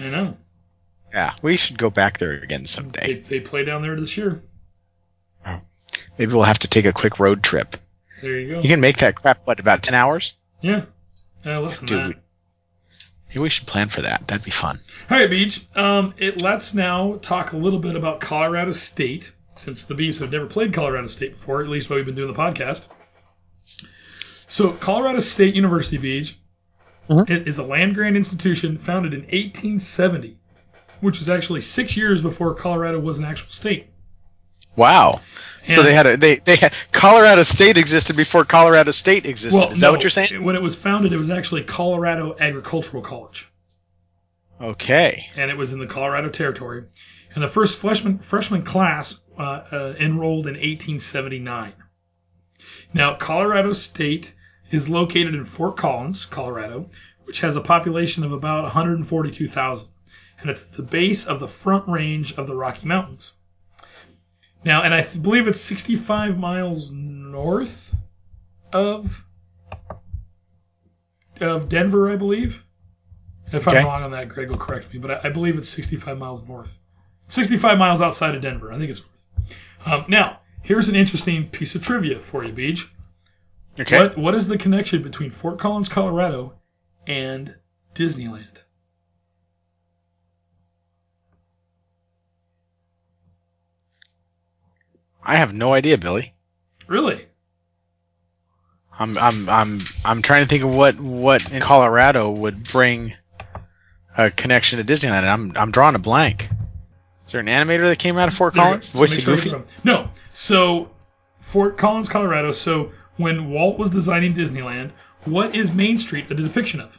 [0.00, 0.36] I know
[1.12, 3.22] Yeah, we should go back there again someday.
[3.28, 4.42] they play down there this year.
[6.18, 7.76] Maybe we'll have to take a quick road trip.
[8.22, 8.60] There you go.
[8.60, 10.34] You can make that crap what about ten hours?
[10.62, 10.84] Yeah,
[11.44, 11.98] uh, less than Dude.
[12.14, 12.20] that.
[13.28, 14.26] Maybe we should plan for that.
[14.28, 14.78] That'd be fun.
[15.10, 15.76] All right, Beej.
[15.76, 20.30] Um, it, let's now talk a little bit about Colorado State, since the Beavs have
[20.30, 22.86] never played Colorado State before, at least while we've been doing the podcast.
[24.48, 26.34] So, Colorado State University, Beej,
[27.10, 27.28] Mhm.
[27.28, 30.38] it is a land grant institution founded in 1870,
[31.00, 33.88] which is actually six years before Colorado was an actual state.
[34.76, 35.20] Wow.
[35.66, 39.72] So they had a they they had Colorado State existed before Colorado State existed.
[39.72, 40.44] Is that no, what you're saying?
[40.44, 43.48] When it was founded, it was actually Colorado Agricultural College.
[44.60, 45.26] Okay.
[45.36, 46.84] and it was in the Colorado Territory.
[47.34, 51.72] And the first freshman freshman class uh, uh, enrolled in 1879.
[52.92, 54.32] Now, Colorado State
[54.70, 56.90] is located in Fort Collins, Colorado,
[57.24, 59.88] which has a population of about 142,000,
[60.40, 63.32] and it's the base of the Front Range of the Rocky Mountains.
[64.64, 67.94] Now, and I believe it's 65 miles north
[68.72, 69.24] of
[71.40, 72.62] of Denver, I believe.
[73.52, 73.78] If Okay.
[73.78, 76.46] I'm wrong on that, Greg will correct me, but I, I believe it's 65 miles
[76.48, 76.78] north.
[77.28, 78.72] 65 miles outside of Denver.
[78.72, 79.48] I think it's north.
[79.86, 82.88] Um, now, here's an interesting piece of trivia for you, Beej.
[83.78, 83.98] Okay.
[83.98, 86.54] What What is the connection between Fort Collins, Colorado,
[87.06, 87.54] and
[87.94, 88.63] Disneyland?
[95.24, 96.34] I have no idea, Billy.
[96.86, 97.26] Really?
[98.98, 103.14] I'm I'm I'm I'm trying to think of what what in Colorado would bring
[104.16, 105.24] a connection to Disneyland.
[105.24, 106.48] I'm I'm drawing a blank.
[107.26, 108.92] Is there an animator that came out of Fort Collins?
[108.92, 108.98] go.
[109.00, 109.50] Voice of sure Goofy.
[109.50, 109.66] get.
[109.82, 110.10] No.
[110.32, 110.90] So,
[111.40, 112.52] Fort Collins, Colorado.
[112.52, 114.90] So, when Walt was designing Disneyland,
[115.24, 116.98] what is Main Street a depiction of?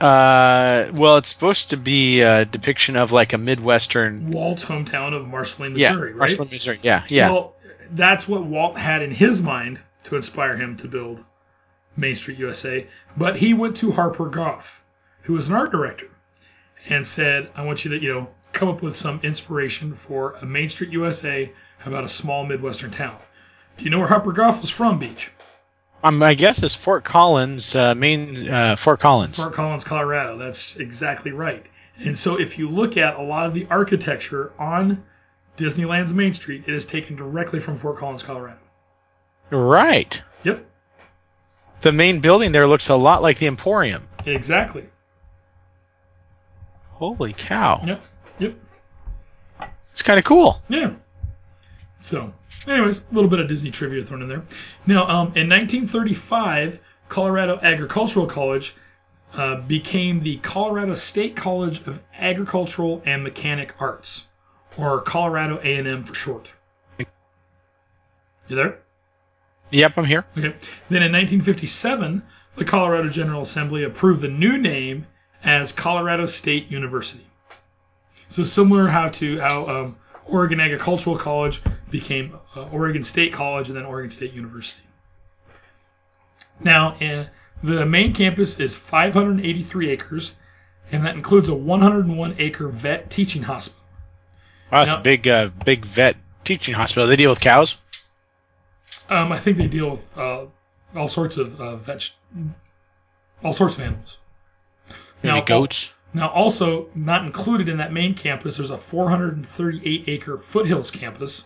[0.00, 4.30] Uh, well, it's supposed to be a depiction of like a midwestern.
[4.30, 6.18] Walt's hometown of Marceline, Yeah, Missouri, right?
[6.18, 6.80] Marceline, Missouri.
[6.82, 7.30] Yeah, yeah.
[7.30, 7.54] Well,
[7.92, 11.22] that's what Walt had in his mind to inspire him to build
[11.96, 12.86] Main Street USA.
[13.16, 14.82] But he went to Harper Goff,
[15.22, 16.08] who was an art director,
[16.88, 20.46] and said, I want you to, you know, come up with some inspiration for a
[20.46, 21.52] Main Street USA
[21.84, 23.18] about a small Midwestern town.
[23.76, 25.28] Do you know where Harper Goff was from, Beej?
[26.02, 29.36] Um, my guess is Fort Collins, uh, main uh, Fort Collins.
[29.36, 30.38] Fort Collins, Colorado.
[30.38, 31.64] That's exactly right.
[31.98, 35.02] And so if you look at a lot of the architecture on
[35.56, 38.58] Disneyland's Main Street, it is taken directly from Fort Collins, Colorado.
[39.50, 40.22] Right.
[40.44, 40.64] Yep,
[41.82, 44.06] The main building there looks a lot like the Emporium.
[44.24, 44.86] exactly.
[46.92, 47.82] Holy cow!
[47.86, 48.02] Yep,
[48.38, 48.54] yep.
[49.92, 50.60] It's kind of cool.
[50.68, 50.92] Yeah.
[52.00, 52.32] So,
[52.66, 54.42] anyways, a little bit of Disney trivia thrown in there.
[54.86, 58.74] Now, um, in 1935, Colorado Agricultural College
[59.34, 64.24] uh, became the Colorado State College of Agricultural and Mechanic Arts,
[64.76, 66.48] or Colorado A&M for short.
[66.98, 68.78] You there?
[69.70, 70.24] Yep, I'm here.
[70.36, 70.54] Okay.
[70.88, 72.22] Then in 1957,
[72.56, 75.06] the Colorado General Assembly approved the new name
[75.44, 77.24] as Colorado State University.
[78.28, 79.96] So similar how to how um,
[80.26, 84.82] Oregon Agricultural College became uh, Oregon State College and then Oregon State University.
[86.62, 87.24] Now, uh,
[87.62, 90.32] the main campus is 583 acres,
[90.92, 93.80] and that includes a 101 acre vet teaching hospital.
[94.72, 97.08] Wow, it's Now- a big, uh, big vet teaching hospital.
[97.08, 97.78] They deal with cows.
[99.08, 100.46] Um, I think they deal with uh,
[100.94, 102.10] all sorts of uh, veg-
[103.42, 104.18] all sorts of animals.
[105.22, 105.92] Maybe Now, goats.
[106.12, 111.44] Now, also not included in that main campus, there's a 438 acre foothills campus,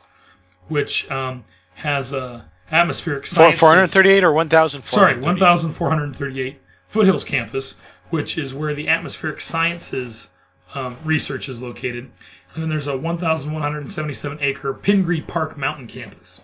[0.68, 1.44] which um,
[1.74, 3.60] has a atmospheric Four, science.
[3.60, 4.82] 438 or 1,000?
[4.84, 7.74] Sorry, 1,438 foothills campus,
[8.10, 10.28] which is where the atmospheric sciences
[10.74, 12.10] um, research is located.
[12.54, 16.40] And then there's a 1,177 acre Pingree Park Mountain campus,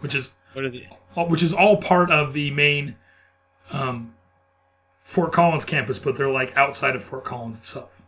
[0.00, 0.86] which is What are the?
[1.16, 2.96] all- which is all part of the main
[3.70, 4.14] um,
[5.02, 8.02] Fort Collins campus, but they're like outside of Fort Collins itself.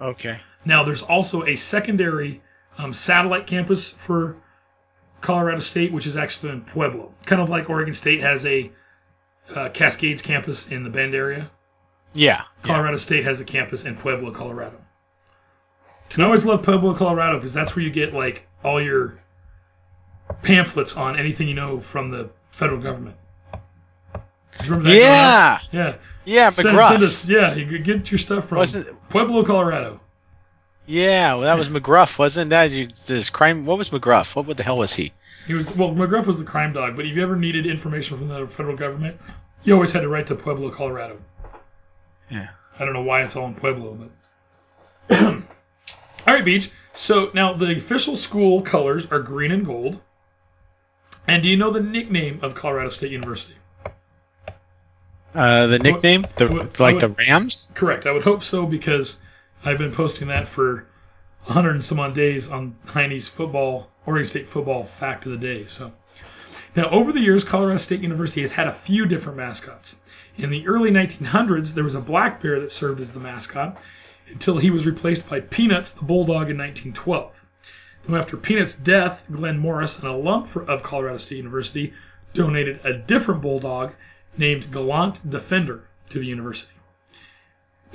[0.00, 0.40] Okay.
[0.64, 2.40] Now, there's also a secondary
[2.78, 4.36] um, satellite campus for
[5.20, 7.12] Colorado State, which is actually in Pueblo.
[7.26, 8.70] Kind of like Oregon State has a
[9.54, 11.50] uh, Cascades campus in the Bend area.
[12.14, 12.42] Yeah.
[12.42, 12.44] yeah.
[12.62, 14.76] Colorado State has a campus in Pueblo, Colorado.
[16.12, 19.20] And I always love Pueblo, Colorado, because that's where you get like all your
[20.42, 23.16] pamphlets on anything you know from the federal government.
[24.12, 24.20] Do
[24.64, 24.98] remember that?
[24.98, 25.62] growing up?
[25.72, 25.84] Yeah.
[25.84, 25.96] Yeah.
[26.24, 26.88] Yeah, Send, McGruff.
[26.88, 28.64] send us, yeah, you get your stuff from
[29.08, 30.00] Pueblo, Colorado.
[30.90, 32.72] Yeah, well, that was McGruff, wasn't that?
[32.72, 33.64] You, this crime.
[33.64, 34.34] What was McGruff?
[34.34, 35.12] What, what the hell was he?
[35.46, 35.90] He was well.
[35.90, 39.20] McGruff was the crime dog, but if you ever needed information from the federal government,
[39.62, 41.20] you always had to write to Pueblo, Colorado.
[42.28, 42.48] Yeah.
[42.76, 44.10] I don't know why it's all in Pueblo,
[45.08, 45.16] but
[46.26, 46.72] all right, Beej.
[46.92, 50.00] So now the official school colors are green and gold.
[51.28, 53.54] And do you know the nickname of Colorado State University?
[55.36, 57.70] Uh, the nickname, the what- like what- the Rams.
[57.76, 58.06] Correct.
[58.06, 59.18] I would hope so because
[59.62, 60.86] I've been posting that for
[61.46, 65.38] a hundred and some odd days on Heine's football, Oregon State football fact of the
[65.38, 65.66] day.
[65.66, 65.92] So
[66.74, 69.96] now over the years, Colorado State University has had a few different mascots.
[70.38, 73.78] In the early 1900s, there was a black bear that served as the mascot
[74.28, 77.44] until he was replaced by Peanuts, the bulldog, in 1912.
[78.08, 81.92] Now, after Peanuts' death, Glenn Morris, an alum of Colorado State University,
[82.32, 83.92] donated a different bulldog
[84.38, 86.72] named Gallant Defender to the university.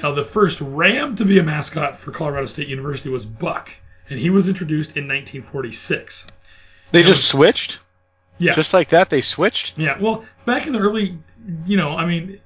[0.01, 3.69] Now, the first ram to be a mascot for Colorado State University was Buck,
[4.09, 6.25] and he was introduced in 1946.
[6.91, 7.79] They just switched,
[8.37, 9.09] Yeah, just like that.
[9.09, 9.77] They switched.
[9.77, 9.97] yeah.
[9.99, 11.17] Well, back in the early,
[11.65, 12.39] you know, I mean,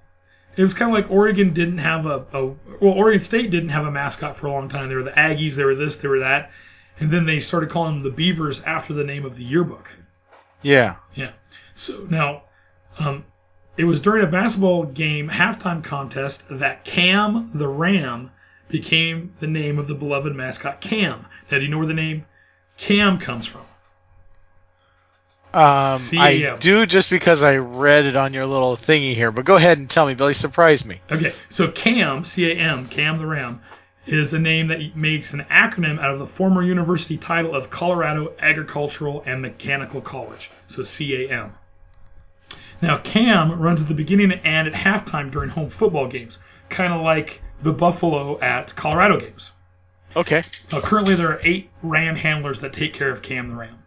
[0.56, 2.46] it was kind of like Oregon didn't have a, a,
[2.80, 4.90] well, Oregon State didn't have a mascot for a long time.
[4.90, 6.52] They were the Aggies, they were this, they were that,
[7.00, 9.90] and then they started calling them the Beavers after the name of the yearbook.
[10.62, 10.98] Yeah.
[11.16, 11.32] Yeah.
[11.76, 12.44] So now,
[12.98, 13.24] um,
[13.80, 18.30] it was during a basketball game halftime contest that Cam the Ram
[18.68, 21.26] became the name of the beloved mascot Cam.
[21.50, 22.26] Now, do you know where the name
[22.76, 23.62] Cam comes from?
[25.54, 29.32] Um, I do just because I read it on your little thingy here.
[29.32, 30.34] But go ahead and tell me, Billy.
[30.34, 31.00] Surprise me.
[31.10, 33.62] Okay, so CAM, C-A-M, CAM the Ram,
[34.06, 38.34] is a name that makes an acronym out of the former university title of Colorado
[38.40, 40.52] Agricultural and Mechanical College.
[40.68, 41.54] So CAM.
[42.82, 47.02] Now, CAM runs at the beginning and at halftime during home football games, kind of
[47.02, 49.52] like the Buffalo at Colorado games.
[50.16, 50.42] Okay.
[50.72, 53.78] Now, currently, there are eight Ram handlers that take care of Cam the Ram.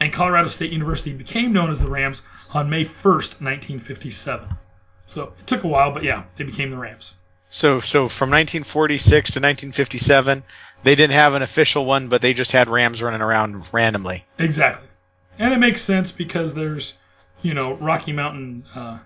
[0.00, 2.22] And Colorado State University became known as the Rams
[2.54, 4.48] on May 1st, 1957.
[5.06, 7.14] So it took a while, but yeah, they became the Rams.
[7.48, 10.42] So so from 1946 to 1957,
[10.84, 14.24] they didn't have an official one, but they just had Rams running around randomly.
[14.38, 14.88] Exactly.
[15.38, 16.94] And it makes sense because there's,
[17.42, 18.98] you know, Rocky Mountain uh,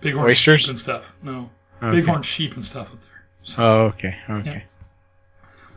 [0.00, 0.62] bighorn Oysters?
[0.62, 1.12] sheep and stuff.
[1.22, 1.50] No,
[1.82, 2.00] Okay.
[2.00, 3.24] bighorn sheep and stuff up there.
[3.44, 4.16] So, Oh, okay.
[4.30, 4.50] Okay.
[4.50, 4.60] Yeah.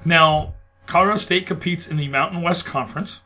[0.06, 0.54] now,
[0.88, 3.22] Colorado State competes in the Mountain West Conference.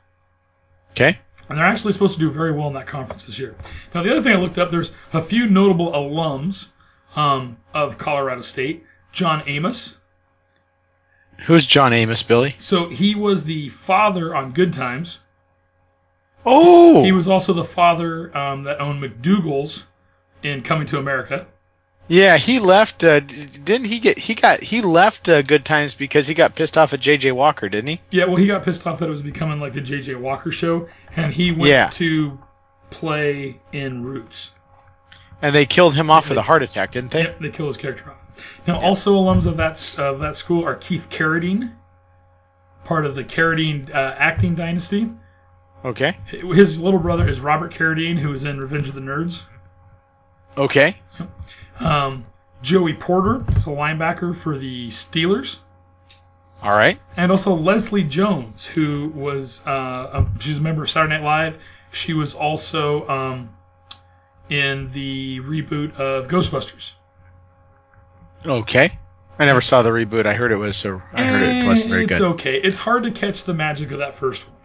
[0.92, 1.18] Okay.
[1.50, 3.56] And they're actually supposed to do very well in that conference this year.
[3.94, 6.68] Now, the other thing I looked up, there's a few notable alums
[7.16, 8.86] um, of Colorado State.
[9.12, 9.96] John Amos.
[11.46, 12.56] Who's John Amos, Billy?
[12.60, 15.20] So he was the father on Good Times.
[16.46, 17.04] Oh.
[17.04, 19.86] He was also the father um, that owned McDougal's
[20.44, 21.48] in Coming to America.
[22.08, 23.04] Yeah, he left.
[23.04, 24.18] Uh, d- didn't he get?
[24.18, 24.64] He got.
[24.64, 27.34] He left uh, Good Times because he got pissed off at J.J.
[27.34, 28.02] Walker, didn't he?
[28.10, 30.16] Yeah, well, he got pissed off that it was becoming like the J.J.
[30.16, 31.90] Walker show, and he went Yeah.
[31.94, 32.40] to
[32.90, 34.50] play in Roots.
[35.44, 37.24] And they killed him off with a heart attack, didn't they?
[37.24, 38.18] Yep, they kill his character off.
[38.66, 41.74] Now, also alums of that of that school are Keith Carradine,
[42.86, 45.10] part of the Carradine uh, acting dynasty.
[45.86, 46.18] Okay.
[46.28, 49.42] His little brother is Robert Carradine, who was in Revenge of the Nerds.
[50.58, 50.96] Okay.
[51.80, 52.26] Um,
[52.62, 55.58] Joey Porter is a linebacker for the Steelers.
[56.62, 57.00] All right.
[57.16, 59.72] And also Leslie Jones, who was uh,
[60.26, 61.58] a, she's a member of Saturday Night Live.
[61.92, 63.50] She was also um,
[64.50, 66.92] in the reboot of Ghostbusters.
[68.46, 69.00] Okay.
[69.38, 70.26] I never saw the reboot.
[70.26, 70.76] I heard it was.
[70.76, 72.32] So I heard it wasn't very Eh, it's good.
[72.34, 72.56] okay.
[72.62, 74.58] It's hard to catch the magic of that first one.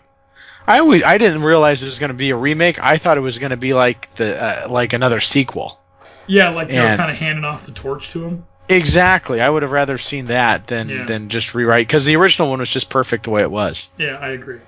[0.67, 1.03] I always.
[1.03, 2.83] I didn't realize it was going to be a remake.
[2.83, 5.79] I thought it was going to be like the uh, like another sequel.
[6.27, 8.47] Yeah, like they were kind of handing off the torch to him.
[8.69, 9.43] Exactly.
[9.43, 11.05] I would have rather seen that than Yeah.
[11.05, 13.91] than just rewrite because the original one was just perfect the way it was.
[13.99, 14.61] Yeah, I agree.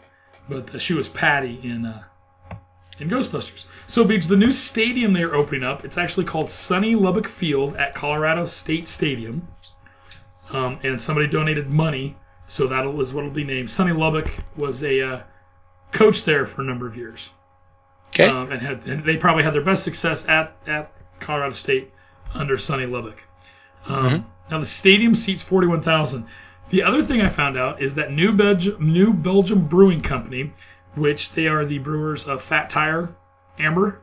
[0.48, 2.02] But uh, she was Patty in uh,
[2.98, 3.64] in Ghostbusters.
[3.88, 7.94] So, Beej, the new stadium they're opening up, it's actually called Sonny Lubick Field at
[7.94, 9.46] Colorado State Stadium.
[10.50, 12.16] Um, and somebody donated money,
[12.48, 13.70] so that is what it'll be named.
[13.70, 15.24] Sonny Lubick was a
[15.92, 17.28] uh, coach there for a number of years.
[18.08, 18.26] Okay.
[18.26, 21.92] Um, and, had, and they probably had their best success at, at Colorado State
[22.34, 23.16] under Sonny Lubick.
[23.86, 26.26] Um, Now the stadium seats 41,000.
[26.68, 30.52] The other thing I found out is that New Belgium, New Belgium Brewing Company,
[30.94, 33.14] which they are the brewers of Fat Tire
[33.58, 34.00] Amber.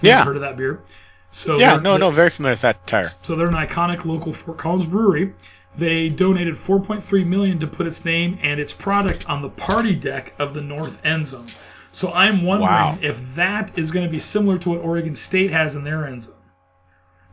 [0.00, 0.24] Yeah.
[0.24, 0.82] heard of that beer?
[1.30, 1.76] So yeah.
[1.76, 1.96] No.
[1.96, 2.10] No.
[2.10, 3.10] Very familiar with that tire.
[3.22, 5.34] So they're an iconic local Fort Collins brewery.
[5.78, 10.34] They donated 4.3 million to put its name and its product on the party deck
[10.38, 11.46] of the North End Zone.
[11.92, 12.98] So I'm wondering Wow.
[13.00, 16.24] if that is going to be similar to what Oregon State has in their end
[16.24, 16.34] zone.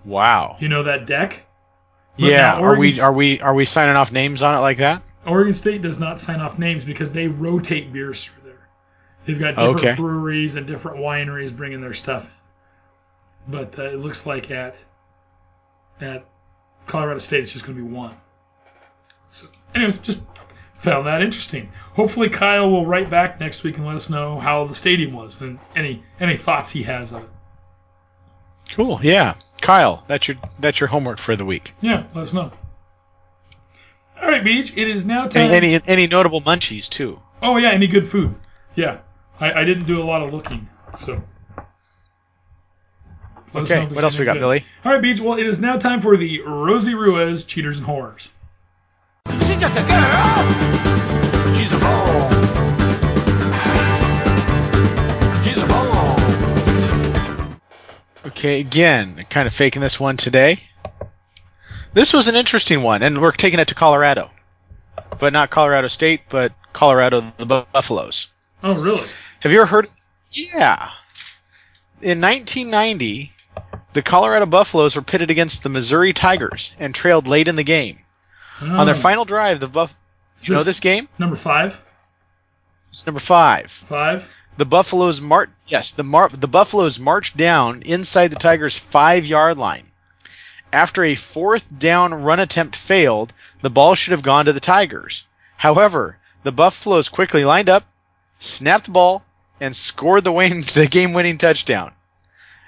[0.06, 0.58] Wow.
[0.60, 1.42] You know that deck?
[2.20, 2.56] But Yeah.
[2.56, 5.02] Are we are we are we signing off names on it like that?
[5.26, 8.68] Oregon State does not sign off names because they rotate beers through there.
[9.26, 9.96] They've got different Okay.
[9.96, 13.52] breweries and different wineries bringing their stuff in.
[13.52, 14.84] But uh, it looks like at
[16.00, 16.26] at
[16.86, 18.16] Colorado State it's just going to be one.
[19.36, 20.24] So, anyways, just
[20.78, 21.70] found that interesting.
[21.94, 25.42] Hopefully, Kyle will write back next week and let us know how the stadium was
[25.42, 27.30] and any any thoughts he has of it.
[28.72, 29.02] Cool.
[29.04, 29.36] Yeah.
[29.60, 31.74] Kyle, that's your that's your homework for the week.
[31.82, 32.50] Yeah, let us know.
[34.22, 34.78] All right, Beej.
[34.78, 35.52] It is now time.
[35.52, 37.20] Any any, any notable munchies too?
[37.42, 38.36] Oh yeah, any good food?
[38.76, 39.00] Yeah,
[39.38, 41.22] I, I didn't do a lot of looking, so.
[43.54, 43.86] Let Okay.
[43.94, 44.40] What else we got, good.
[44.40, 44.66] Billy?
[44.86, 45.20] All right, Beej.
[45.20, 48.30] Well, it is now time for the Rosie Ruiz Cheaters and Horrors.
[49.30, 50.46] She's just a girl.
[51.56, 52.30] She's a ball.
[55.44, 56.20] She's a ball.
[58.28, 58.60] Okay.
[58.60, 60.62] Again, kind of faking this one today.
[61.94, 64.30] This was an interesting one, and we're taking it to Colorado,
[65.20, 68.28] but not Colorado State, but Colorado the Buffaloes.
[68.62, 69.08] Oh, really?
[69.40, 69.90] Have you ever heard?
[70.32, 70.90] Yeah.
[72.02, 73.32] In 1990,
[73.94, 78.00] the Colorado Buffaloes were pitted against the Missouri Tigers and trailed late in the game.
[78.62, 79.00] On their Oh.
[79.00, 79.94] final drive, the Buff.
[80.42, 81.08] You know this game?
[81.18, 81.80] Number five.
[82.90, 83.72] It's number five.
[83.72, 84.28] Five.
[84.58, 89.92] The Buffaloes mar- yes, the mar- the Buffaloes marched down inside the Tigers' five-yard line.
[90.72, 95.26] After a fourth down run attempt failed, the ball should have gone to the Tigers.
[95.58, 97.84] However, the Buffaloes quickly lined up,
[98.40, 99.26] snapped the ball,
[99.60, 101.92] and scored the, win- the game-winning touchdown.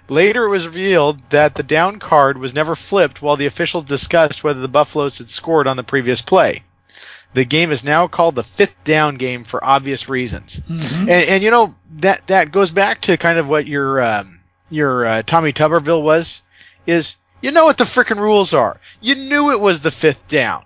[0.09, 4.43] Later, it was revealed that the down card was never flipped while the officials discussed
[4.43, 6.63] whether the Buffaloes had scored on the previous play.
[7.33, 10.61] The game is now called the fifth down game for obvious reasons.
[11.01, 14.39] And, and you know that that goes back to kind of what your um,
[14.69, 16.41] your uh, Tommy Tuberville was
[16.85, 18.79] is you know what the frickin' rules are.
[19.01, 20.63] You knew it was the fifth down.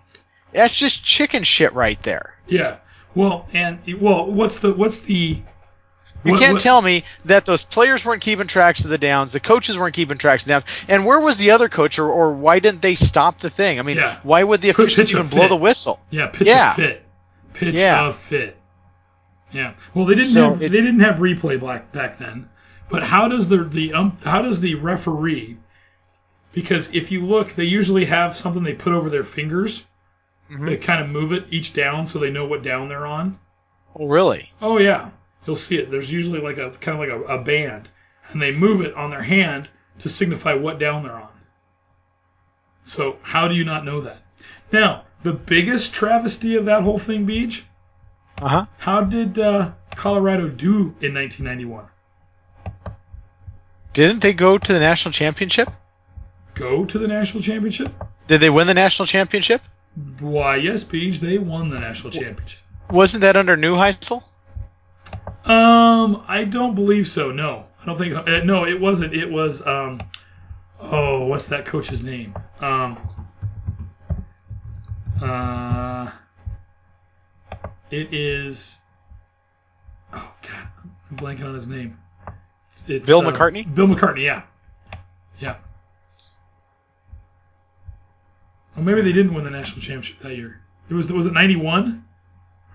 [0.54, 2.36] That's just chicken shit right there.
[2.48, 2.78] Yeah.
[3.16, 5.42] Well, and well, what's the what's the
[6.24, 9.34] You What- can't what- tell me that those players weren't keeping tracks of the downs,
[9.34, 12.08] the coaches weren't keeping tracks of the downs, and where was the other coach, or,
[12.10, 13.80] or why didn't they stop the thing?
[13.80, 14.18] I mean, Yeah.
[14.24, 16.00] why would the officials pitch even blow the whistle?
[16.12, 16.74] yeah pitch Yeah.
[16.74, 17.04] fit
[17.54, 18.10] pitch Yeah.
[18.10, 18.58] a fit?
[19.52, 19.74] Yeah.
[19.94, 22.48] Well, they didn't So have it- they didn't have replay back back then.
[22.90, 25.58] But how does the the um, how does the referee?
[26.54, 29.86] Because if you look, they usually have something they put over their fingers.
[30.52, 30.66] Mm-hmm.
[30.66, 33.40] They kind of move it each down so they know what down they're on.
[33.98, 34.52] Oh, really?
[34.62, 35.10] Oh yeah,
[35.46, 35.92] you'll see it.
[35.92, 37.90] There's usually like a kind of like a, a band,
[38.32, 39.70] and they move it on their hand
[40.00, 41.30] to signify what down they're on.
[42.86, 44.22] So how do you not know that?
[44.72, 47.64] Now, the biggest travesty of that whole thing, Beej.
[48.42, 48.66] Uh huh.
[48.78, 51.86] How did uh, Colorado do in 1991?
[53.94, 55.70] Didn't they go to the national championship?
[56.56, 57.94] Go to the national championship?
[58.28, 59.62] Did they win the national championship?
[60.20, 61.20] Why, yes, Beej.
[61.20, 62.60] They won the national championship.
[62.90, 64.24] Wasn't that under Neuheisel?
[65.46, 67.32] Um, I don't believe so.
[67.32, 68.14] No, I don't think.
[68.16, 69.14] Uh, no, it wasn't.
[69.14, 69.66] It was.
[69.66, 70.02] Um,
[70.80, 72.36] oh, what's that coach's name?
[72.60, 72.98] Um,
[75.22, 76.12] uh,
[77.90, 78.78] it is.
[80.14, 80.68] Oh God,
[81.10, 81.98] I'm blanking on his name.
[82.74, 83.74] It's, it's, Bill uh, McCartney?
[83.74, 84.24] Bill McCartney.
[84.24, 84.44] Yeah,
[85.40, 85.56] yeah.
[88.76, 90.62] Well, maybe they didn't win the national championship that year.
[90.90, 92.06] It was was it ninety one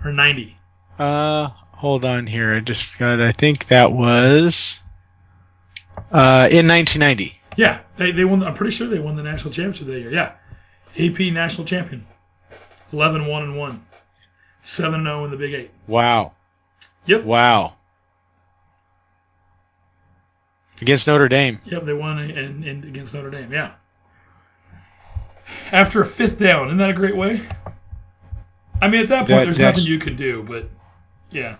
[0.05, 0.57] or ninety?
[0.99, 2.55] Uh, hold on here.
[2.55, 3.21] I just got.
[3.21, 4.81] I think that was
[6.11, 7.39] uh, in 1990.
[7.57, 8.43] Yeah, they, they won.
[8.43, 10.13] I'm pretty sure they won the national championship that year.
[10.13, 10.33] Yeah,
[10.99, 12.07] AP national champion,
[12.93, 13.87] 11 1 and one,
[14.63, 15.71] 7 0 in the Big Eight.
[15.87, 16.33] Wow.
[17.07, 17.25] Yep.
[17.25, 17.75] Wow.
[20.83, 21.61] Against Notre Dame.
[21.65, 23.51] Yep, they won in, in against Notre Dame.
[23.53, 23.73] Yeah.
[25.73, 27.47] After a fifth down, isn't that a great way?
[28.83, 30.69] I mean, at that point, That- there's nothing you can do, but
[31.31, 31.57] yeah.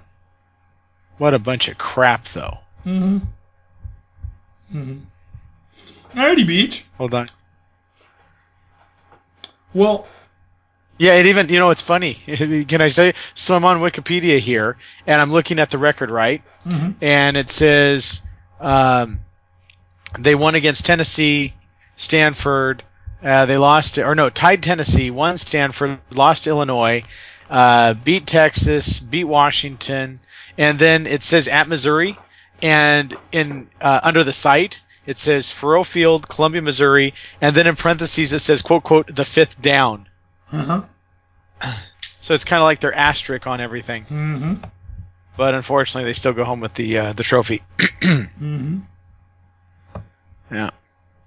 [1.19, 2.59] What a bunch of crap, though.
[2.85, 3.19] Mm-hmm.
[4.79, 6.19] Mm-hmm.
[6.19, 6.83] Alrighty, Beej.
[6.99, 7.27] Hold on.
[9.75, 10.07] Well,
[10.99, 12.15] Yeah, it even you know it's funny.
[12.69, 13.15] Can I say?
[13.35, 16.43] So I'm on Wikipedia here, and I'm looking at the record, right?
[16.65, 16.95] Mhm.
[17.03, 18.23] And it says
[18.61, 19.21] um,
[20.19, 21.53] they won against Tennessee,
[21.97, 22.83] Stanford.
[23.23, 27.03] Uh, they lost, or no, tied Tennessee, won Stanford, lost Illinois,
[27.51, 30.21] uh, beat Texas, beat Washington,
[30.59, 32.17] and then it says at Missouri,
[32.63, 37.77] and in uh, under the site it says Faurot Field, Columbia, Missouri, and then in
[37.77, 40.09] parentheses it says quote quote the fifth down.
[40.53, 40.83] uh
[41.61, 41.73] huh.
[42.21, 44.05] So it's kind of like their asterisk on everything.
[44.05, 44.55] Mm-hmm.
[45.37, 47.63] But unfortunately, they still go home with the uh, the trophy.
[48.03, 48.79] Mm-hmm.
[50.51, 50.71] Yeah.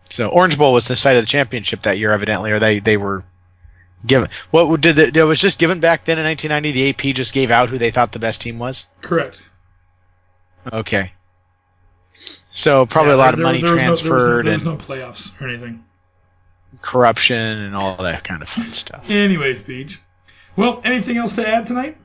[0.09, 2.97] So Orange Bowl was the site of the championship that year, evidently, or they they
[2.97, 3.23] were
[4.05, 4.29] given.
[4.51, 5.15] What did it?
[5.17, 6.71] It was just given back then in 1990.
[6.71, 8.87] The AP just gave out who they thought the best team was.
[9.01, 9.37] Correct.
[10.71, 11.13] Okay.
[12.51, 14.79] So probably Yeah, a lot there- of money there no- transferred there was no, and
[14.81, 15.83] there was no playoffs or anything.
[16.81, 19.09] corruption and all that kind of fun stuff.
[19.09, 19.97] Anyways, Beej.
[20.55, 21.97] Well, anything else to add tonight?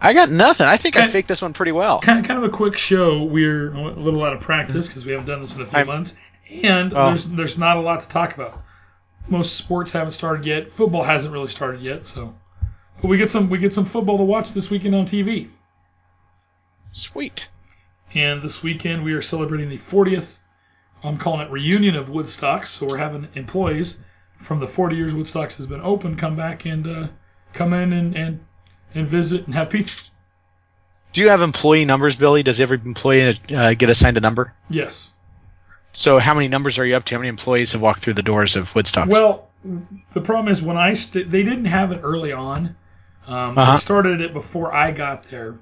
[0.00, 0.66] I got nothing.
[0.66, 1.10] I think I Okay.
[1.10, 2.00] faked this one pretty well.
[2.00, 3.22] Kind of, kind of a quick show.
[3.24, 4.88] We're a little out of practice mm-hmm.
[4.88, 6.16] because we haven't done this in a few I'm- months,
[6.64, 7.08] and Oh.
[7.08, 8.62] there's there's not a lot to talk about.
[9.28, 10.70] Most sports haven't started yet.
[10.70, 12.34] Football hasn't really started yet, so.
[13.00, 15.50] But we get some we get some football to watch this weekend on TV.
[16.92, 17.48] Sweet.
[18.14, 20.36] And this weekend we are celebrating the 40th.
[21.02, 22.68] I'm calling it reunion of Woodstocks.
[22.68, 23.98] So we're having employees
[24.40, 27.08] from the 40 years Woodstocks has been open come back and uh,
[27.52, 28.40] come in and, and
[28.94, 30.10] and visit and have pizza.
[31.12, 32.42] Do you have employee numbers, Billy?
[32.42, 34.52] Does every employee uh, get assigned a number?
[34.68, 35.10] Yes.
[35.96, 37.14] So how many numbers are you up to?
[37.14, 39.08] How many employees have walked through the doors of Woodstock?
[39.08, 39.48] Well,
[40.12, 42.76] the problem is when I st- they didn't have it early on.
[43.26, 43.72] Um, Uh-huh.
[43.72, 45.58] They started it before I got there.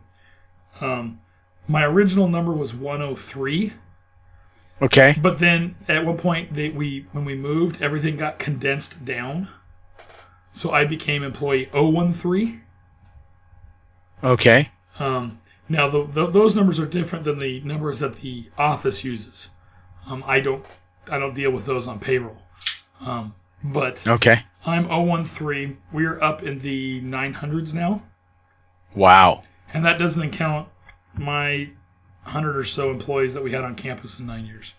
[0.80, 1.20] Um,
[1.68, 3.72] my original number was 103,
[4.82, 5.16] okay.
[5.22, 9.48] but then at one point they, we when we moved, everything got condensed down.
[10.52, 12.60] So I became employee 013.
[14.24, 14.68] Okay.
[14.98, 19.48] Um, now the, the, those numbers are different than the numbers that the office uses.
[20.06, 20.64] Um, I don't
[21.10, 22.36] I don't deal with those on payroll.
[23.00, 24.42] Um, but Okay.
[24.66, 25.76] I'm 013.
[25.92, 28.02] We're up in the 900s now,
[28.94, 29.42] Wow.
[29.74, 30.68] and that doesn't count
[31.16, 31.68] my
[32.22, 34.72] hundred or so employees that we had on campus in nine years.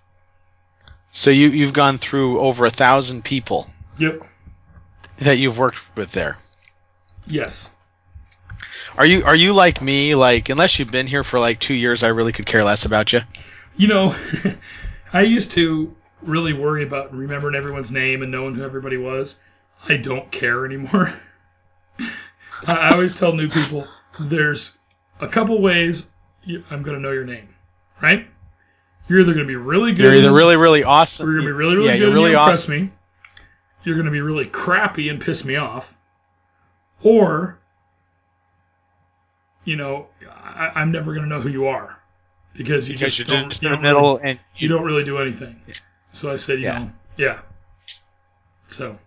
[1.11, 3.69] So you you've gone through over a thousand people
[3.99, 4.27] Yep.
[5.17, 6.37] that you've worked with there.
[7.27, 7.69] Yes.
[8.97, 10.15] Are you are you like me?
[10.15, 13.13] Like unless you've been here for like two years, I really could care less about
[13.13, 13.21] you.
[13.77, 14.15] You know,
[15.15, 19.35] I used to really worry about remembering everyone's name and knowing who everybody was.
[19.87, 21.17] I don't care anymore.
[22.67, 23.87] I always tell new people
[24.19, 24.73] there's
[25.21, 26.09] a couple ways
[26.69, 27.47] I'm going to know your name,
[28.01, 28.27] right?
[29.07, 31.27] You're either going to be really good, You're either really really awesome.
[31.27, 32.81] you're going to be really, really yeah, good you're and really you impress awesome.
[32.81, 32.91] me.
[33.85, 35.95] You're going to be really crappy and piss me off,
[37.01, 37.57] or
[39.63, 41.94] you know, I, I'm never going to know who you are
[42.57, 44.83] because you Because just you're don't, just in the don't really- middle, and you don't
[44.83, 45.59] really do anything.
[46.13, 46.79] So I said, you Yeah.
[46.79, 47.39] know, yeah.
[48.69, 48.97] So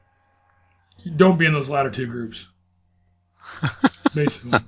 [1.16, 2.46] don't be in those latter two groups.
[4.14, 4.58] Basically.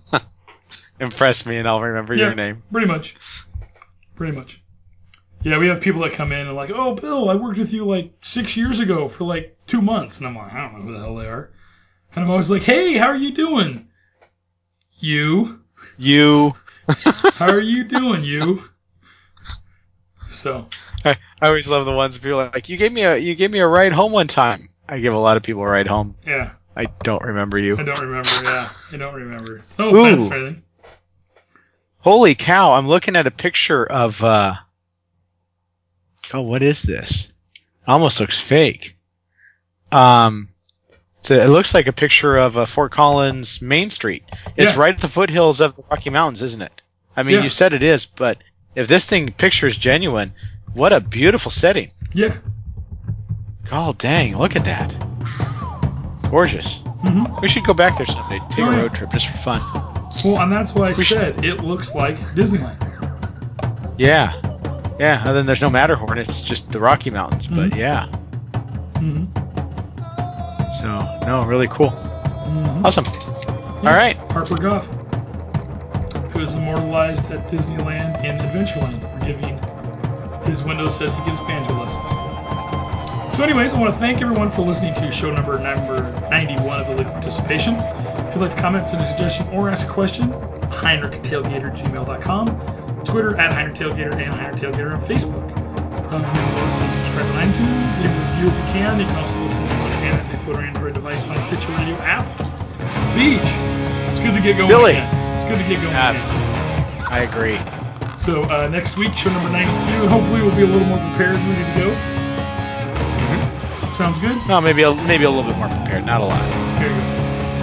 [1.01, 2.63] impress me, and I'll remember yeah, your name.
[2.71, 3.17] Pretty much.
[4.17, 4.63] Pretty much.
[5.43, 7.87] Yeah, we have people that come in and like, oh, Bill, I worked with you
[7.87, 10.93] like six years ago for like two months, and I'm like, I don't know who
[10.93, 11.51] the hell they are.
[12.15, 13.89] And I'm always like, hey, how are you doing?
[14.99, 15.61] You.
[15.97, 16.55] You.
[17.35, 18.65] How are you doing, you?
[20.41, 20.67] So
[21.05, 23.51] I, I always love the ones people are like you gave me a you gave
[23.51, 24.71] me a ride home one time.
[24.89, 26.17] I give a lot of people a ride home.
[26.27, 27.79] yeah, I don't remember you.
[27.79, 28.29] I don't remember.
[28.43, 29.57] Yeah, I don't remember.
[29.59, 30.25] It's no Ooh.
[30.27, 30.63] offense.
[31.99, 32.73] Holy cow!
[32.73, 34.23] I'm looking at a picture of.
[34.25, 34.55] uh
[36.33, 37.25] Oh, what is this?
[37.27, 38.97] It almost looks fake.
[39.93, 40.49] Um,
[41.23, 44.23] so it looks like a picture of uh, Fort Collins Main Street.
[44.57, 44.81] It's Yeah.
[44.81, 46.83] right at the foothills of the Rocky Mountains, isn't it?
[47.17, 47.43] I mean, Yeah.
[47.43, 48.39] you said it is, but
[48.75, 50.33] if this thing picture is genuine,
[50.73, 51.91] what a beautiful setting!
[52.13, 52.37] Yeah.
[53.69, 54.95] God dang, look at that.
[56.31, 56.79] Gorgeous.
[57.03, 58.41] hmm We should go back there someday.
[58.51, 58.81] Take Oh, a yeah.
[58.83, 59.61] road trip just for fun.
[60.25, 62.77] Well, and that's why I We should- said it looks like Disneyland.
[63.99, 64.35] Yeah.
[64.99, 67.77] Yeah, and then there's no Matterhorn, it's just the Rocky Mountains, but Mhm.
[67.77, 68.07] yeah.
[68.99, 69.25] hmm
[70.81, 71.91] So, no, really cool.
[71.91, 73.07] hmm Awesome.
[73.07, 74.17] All right.
[74.31, 74.87] Harper Goff,
[76.33, 79.59] who is immortalized at Disneyland in Adventureland for giving
[80.49, 82.11] his window says he gives banjo lessons.
[83.37, 86.87] So, anyways, I want to thank everyone for listening to show number number 91 of
[86.89, 87.75] the Legal Participation.
[87.77, 93.53] If you'd like to comment, send a suggestion, or ask a question, HeinrichTailgater@gmail.com, Twitter at
[93.53, 95.57] heinrichtailgater and heinrichtailgater on Facebook.
[96.13, 97.99] Um, listen subscribe on iTunes.
[98.03, 98.99] Leave a review if you can.
[98.99, 102.27] You can also listen to on an Android or Android device on Stitcher Radio app.
[103.15, 103.49] Beej.
[104.11, 104.93] It's good to get going Billy.
[104.93, 105.20] again.
[105.41, 106.21] It's good to get going Yes.
[107.11, 107.57] I agree.
[108.19, 111.65] So uh, next week, show number 92, hopefully we'll be a little more prepared ready
[111.65, 111.91] to go.
[113.97, 114.37] Sounds good?
[114.47, 116.43] No, maybe a, maybe a little bit more prepared, not a lot.
[116.79, 117.01] There you go.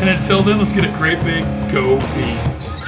[0.02, 2.87] And until then, let's get a great big go Beavs.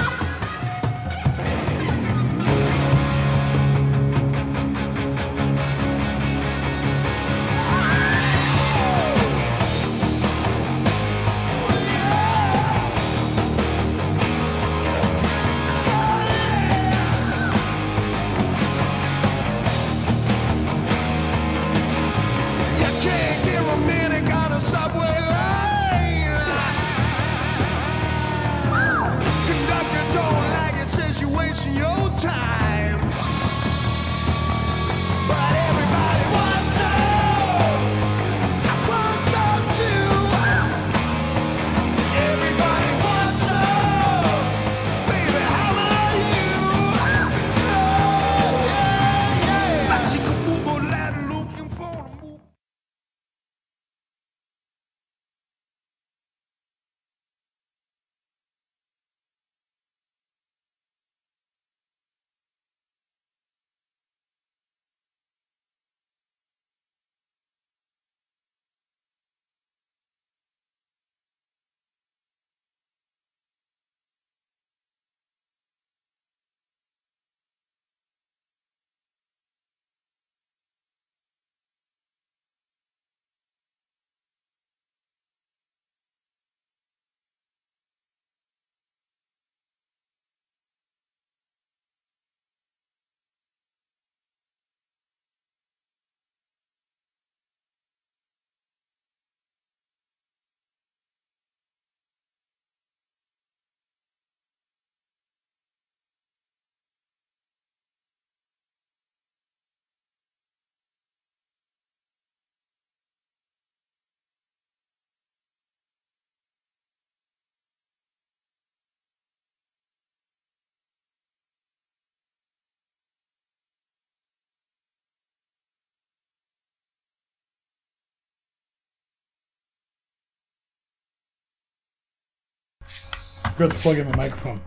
[133.60, 134.58] Forgot to plug in my microphone.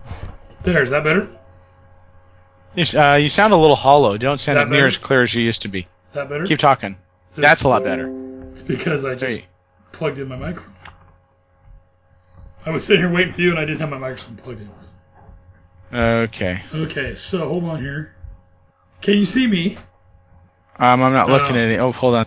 [0.62, 1.28] There, is that better?
[2.76, 4.18] You, uh, you sound a little hollow.
[4.18, 4.88] Don't sound That near better?
[4.88, 5.88] as clear as you used to be.
[6.14, 6.46] That better?
[6.46, 6.96] Keep talking.
[7.36, 8.08] That's a lot better.
[8.52, 9.46] It's because I just Hey.
[9.94, 10.76] plugged in my microphone.
[12.66, 15.98] I was sitting here waiting for you, and I didn't have my microphone plugged in.
[15.98, 16.62] Okay.
[16.74, 18.14] Okay, so hold on here.
[19.02, 19.78] Can you see me?
[20.78, 21.34] Um, I'm not No.
[21.34, 21.80] looking at it.
[21.80, 22.26] Oh, hold on.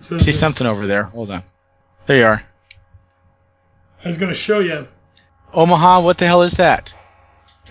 [0.00, 1.04] See something over there.
[1.04, 1.42] Hold on.
[2.06, 2.42] There you are.
[4.04, 4.86] I was going to show you.
[5.52, 6.94] Omaha, what the hell is that?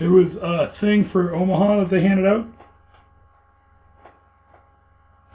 [0.00, 2.46] It was a thing for Omaha that they handed out.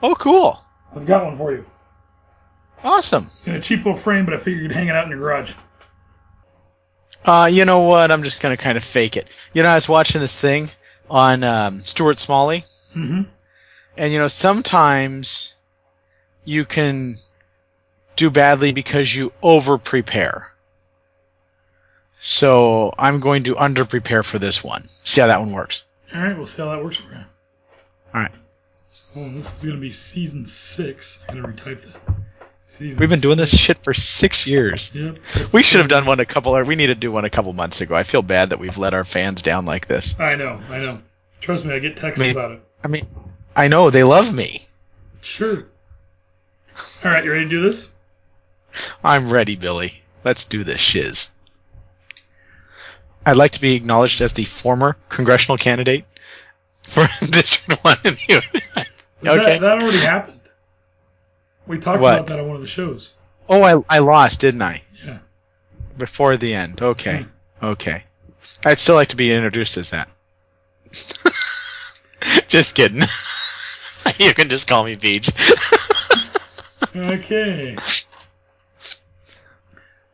[0.01, 0.59] Oh, cool.
[0.95, 1.65] I've got one for you.
[2.83, 3.29] Awesome.
[3.45, 5.53] In a cheap little frame, but I figured you'd hang it out in your garage.
[7.25, 8.11] Uh, you know what?
[8.11, 9.29] I'm just gonna kind of fake it.
[9.53, 10.69] You know, I was watching this thing
[11.09, 12.65] on um, Stuart Smalley,
[12.95, 13.21] Mm-hmm.
[13.97, 15.55] and you know, sometimes
[16.43, 17.15] you can
[18.17, 20.52] do badly because you over prepare.
[22.25, 24.87] So I'm going to under prepare for this one.
[25.03, 25.83] See how that one works.
[26.15, 27.17] All right, we'll see how that works for you.
[28.13, 28.31] All right.
[29.17, 31.19] Oh, this is going to be season six.
[31.27, 32.15] I'm going to retype that.
[32.65, 34.95] Season We've been doing this shit for six years.
[34.95, 35.17] Yep.
[35.51, 36.55] We should have done one a couple.
[36.55, 37.93] Or we need to do one a couple months ago.
[37.93, 40.17] I feel bad that we've let our fans down like this.
[40.17, 41.01] I know, I know.
[41.41, 42.61] Trust me, I get texts Me- about it.
[42.85, 43.03] I mean,
[43.53, 44.65] I know they love me.
[45.21, 45.67] Sure.
[47.03, 47.93] All right, you ready to do this?
[49.03, 50.01] I'm ready, Billy.
[50.23, 51.29] Let's do this shiz.
[53.25, 56.05] I'd like to be acknowledged as the former congressional candidate
[56.83, 58.43] for District 1 in the
[59.21, 59.59] That, Okay.
[59.59, 60.39] that already happened.
[61.65, 62.13] We talked What?
[62.15, 63.09] about that on one of the shows.
[63.47, 64.81] Oh, I, I lost, didn't I?
[65.05, 65.19] Yeah.
[65.97, 66.81] Before the end.
[66.81, 67.25] Okay.
[67.59, 67.65] Hmm.
[67.65, 68.03] Okay.
[68.65, 70.09] I'd still like to be introduced as that.
[72.47, 73.01] just kidding.
[74.19, 75.31] you can just call me Beej.
[76.95, 77.77] Okay.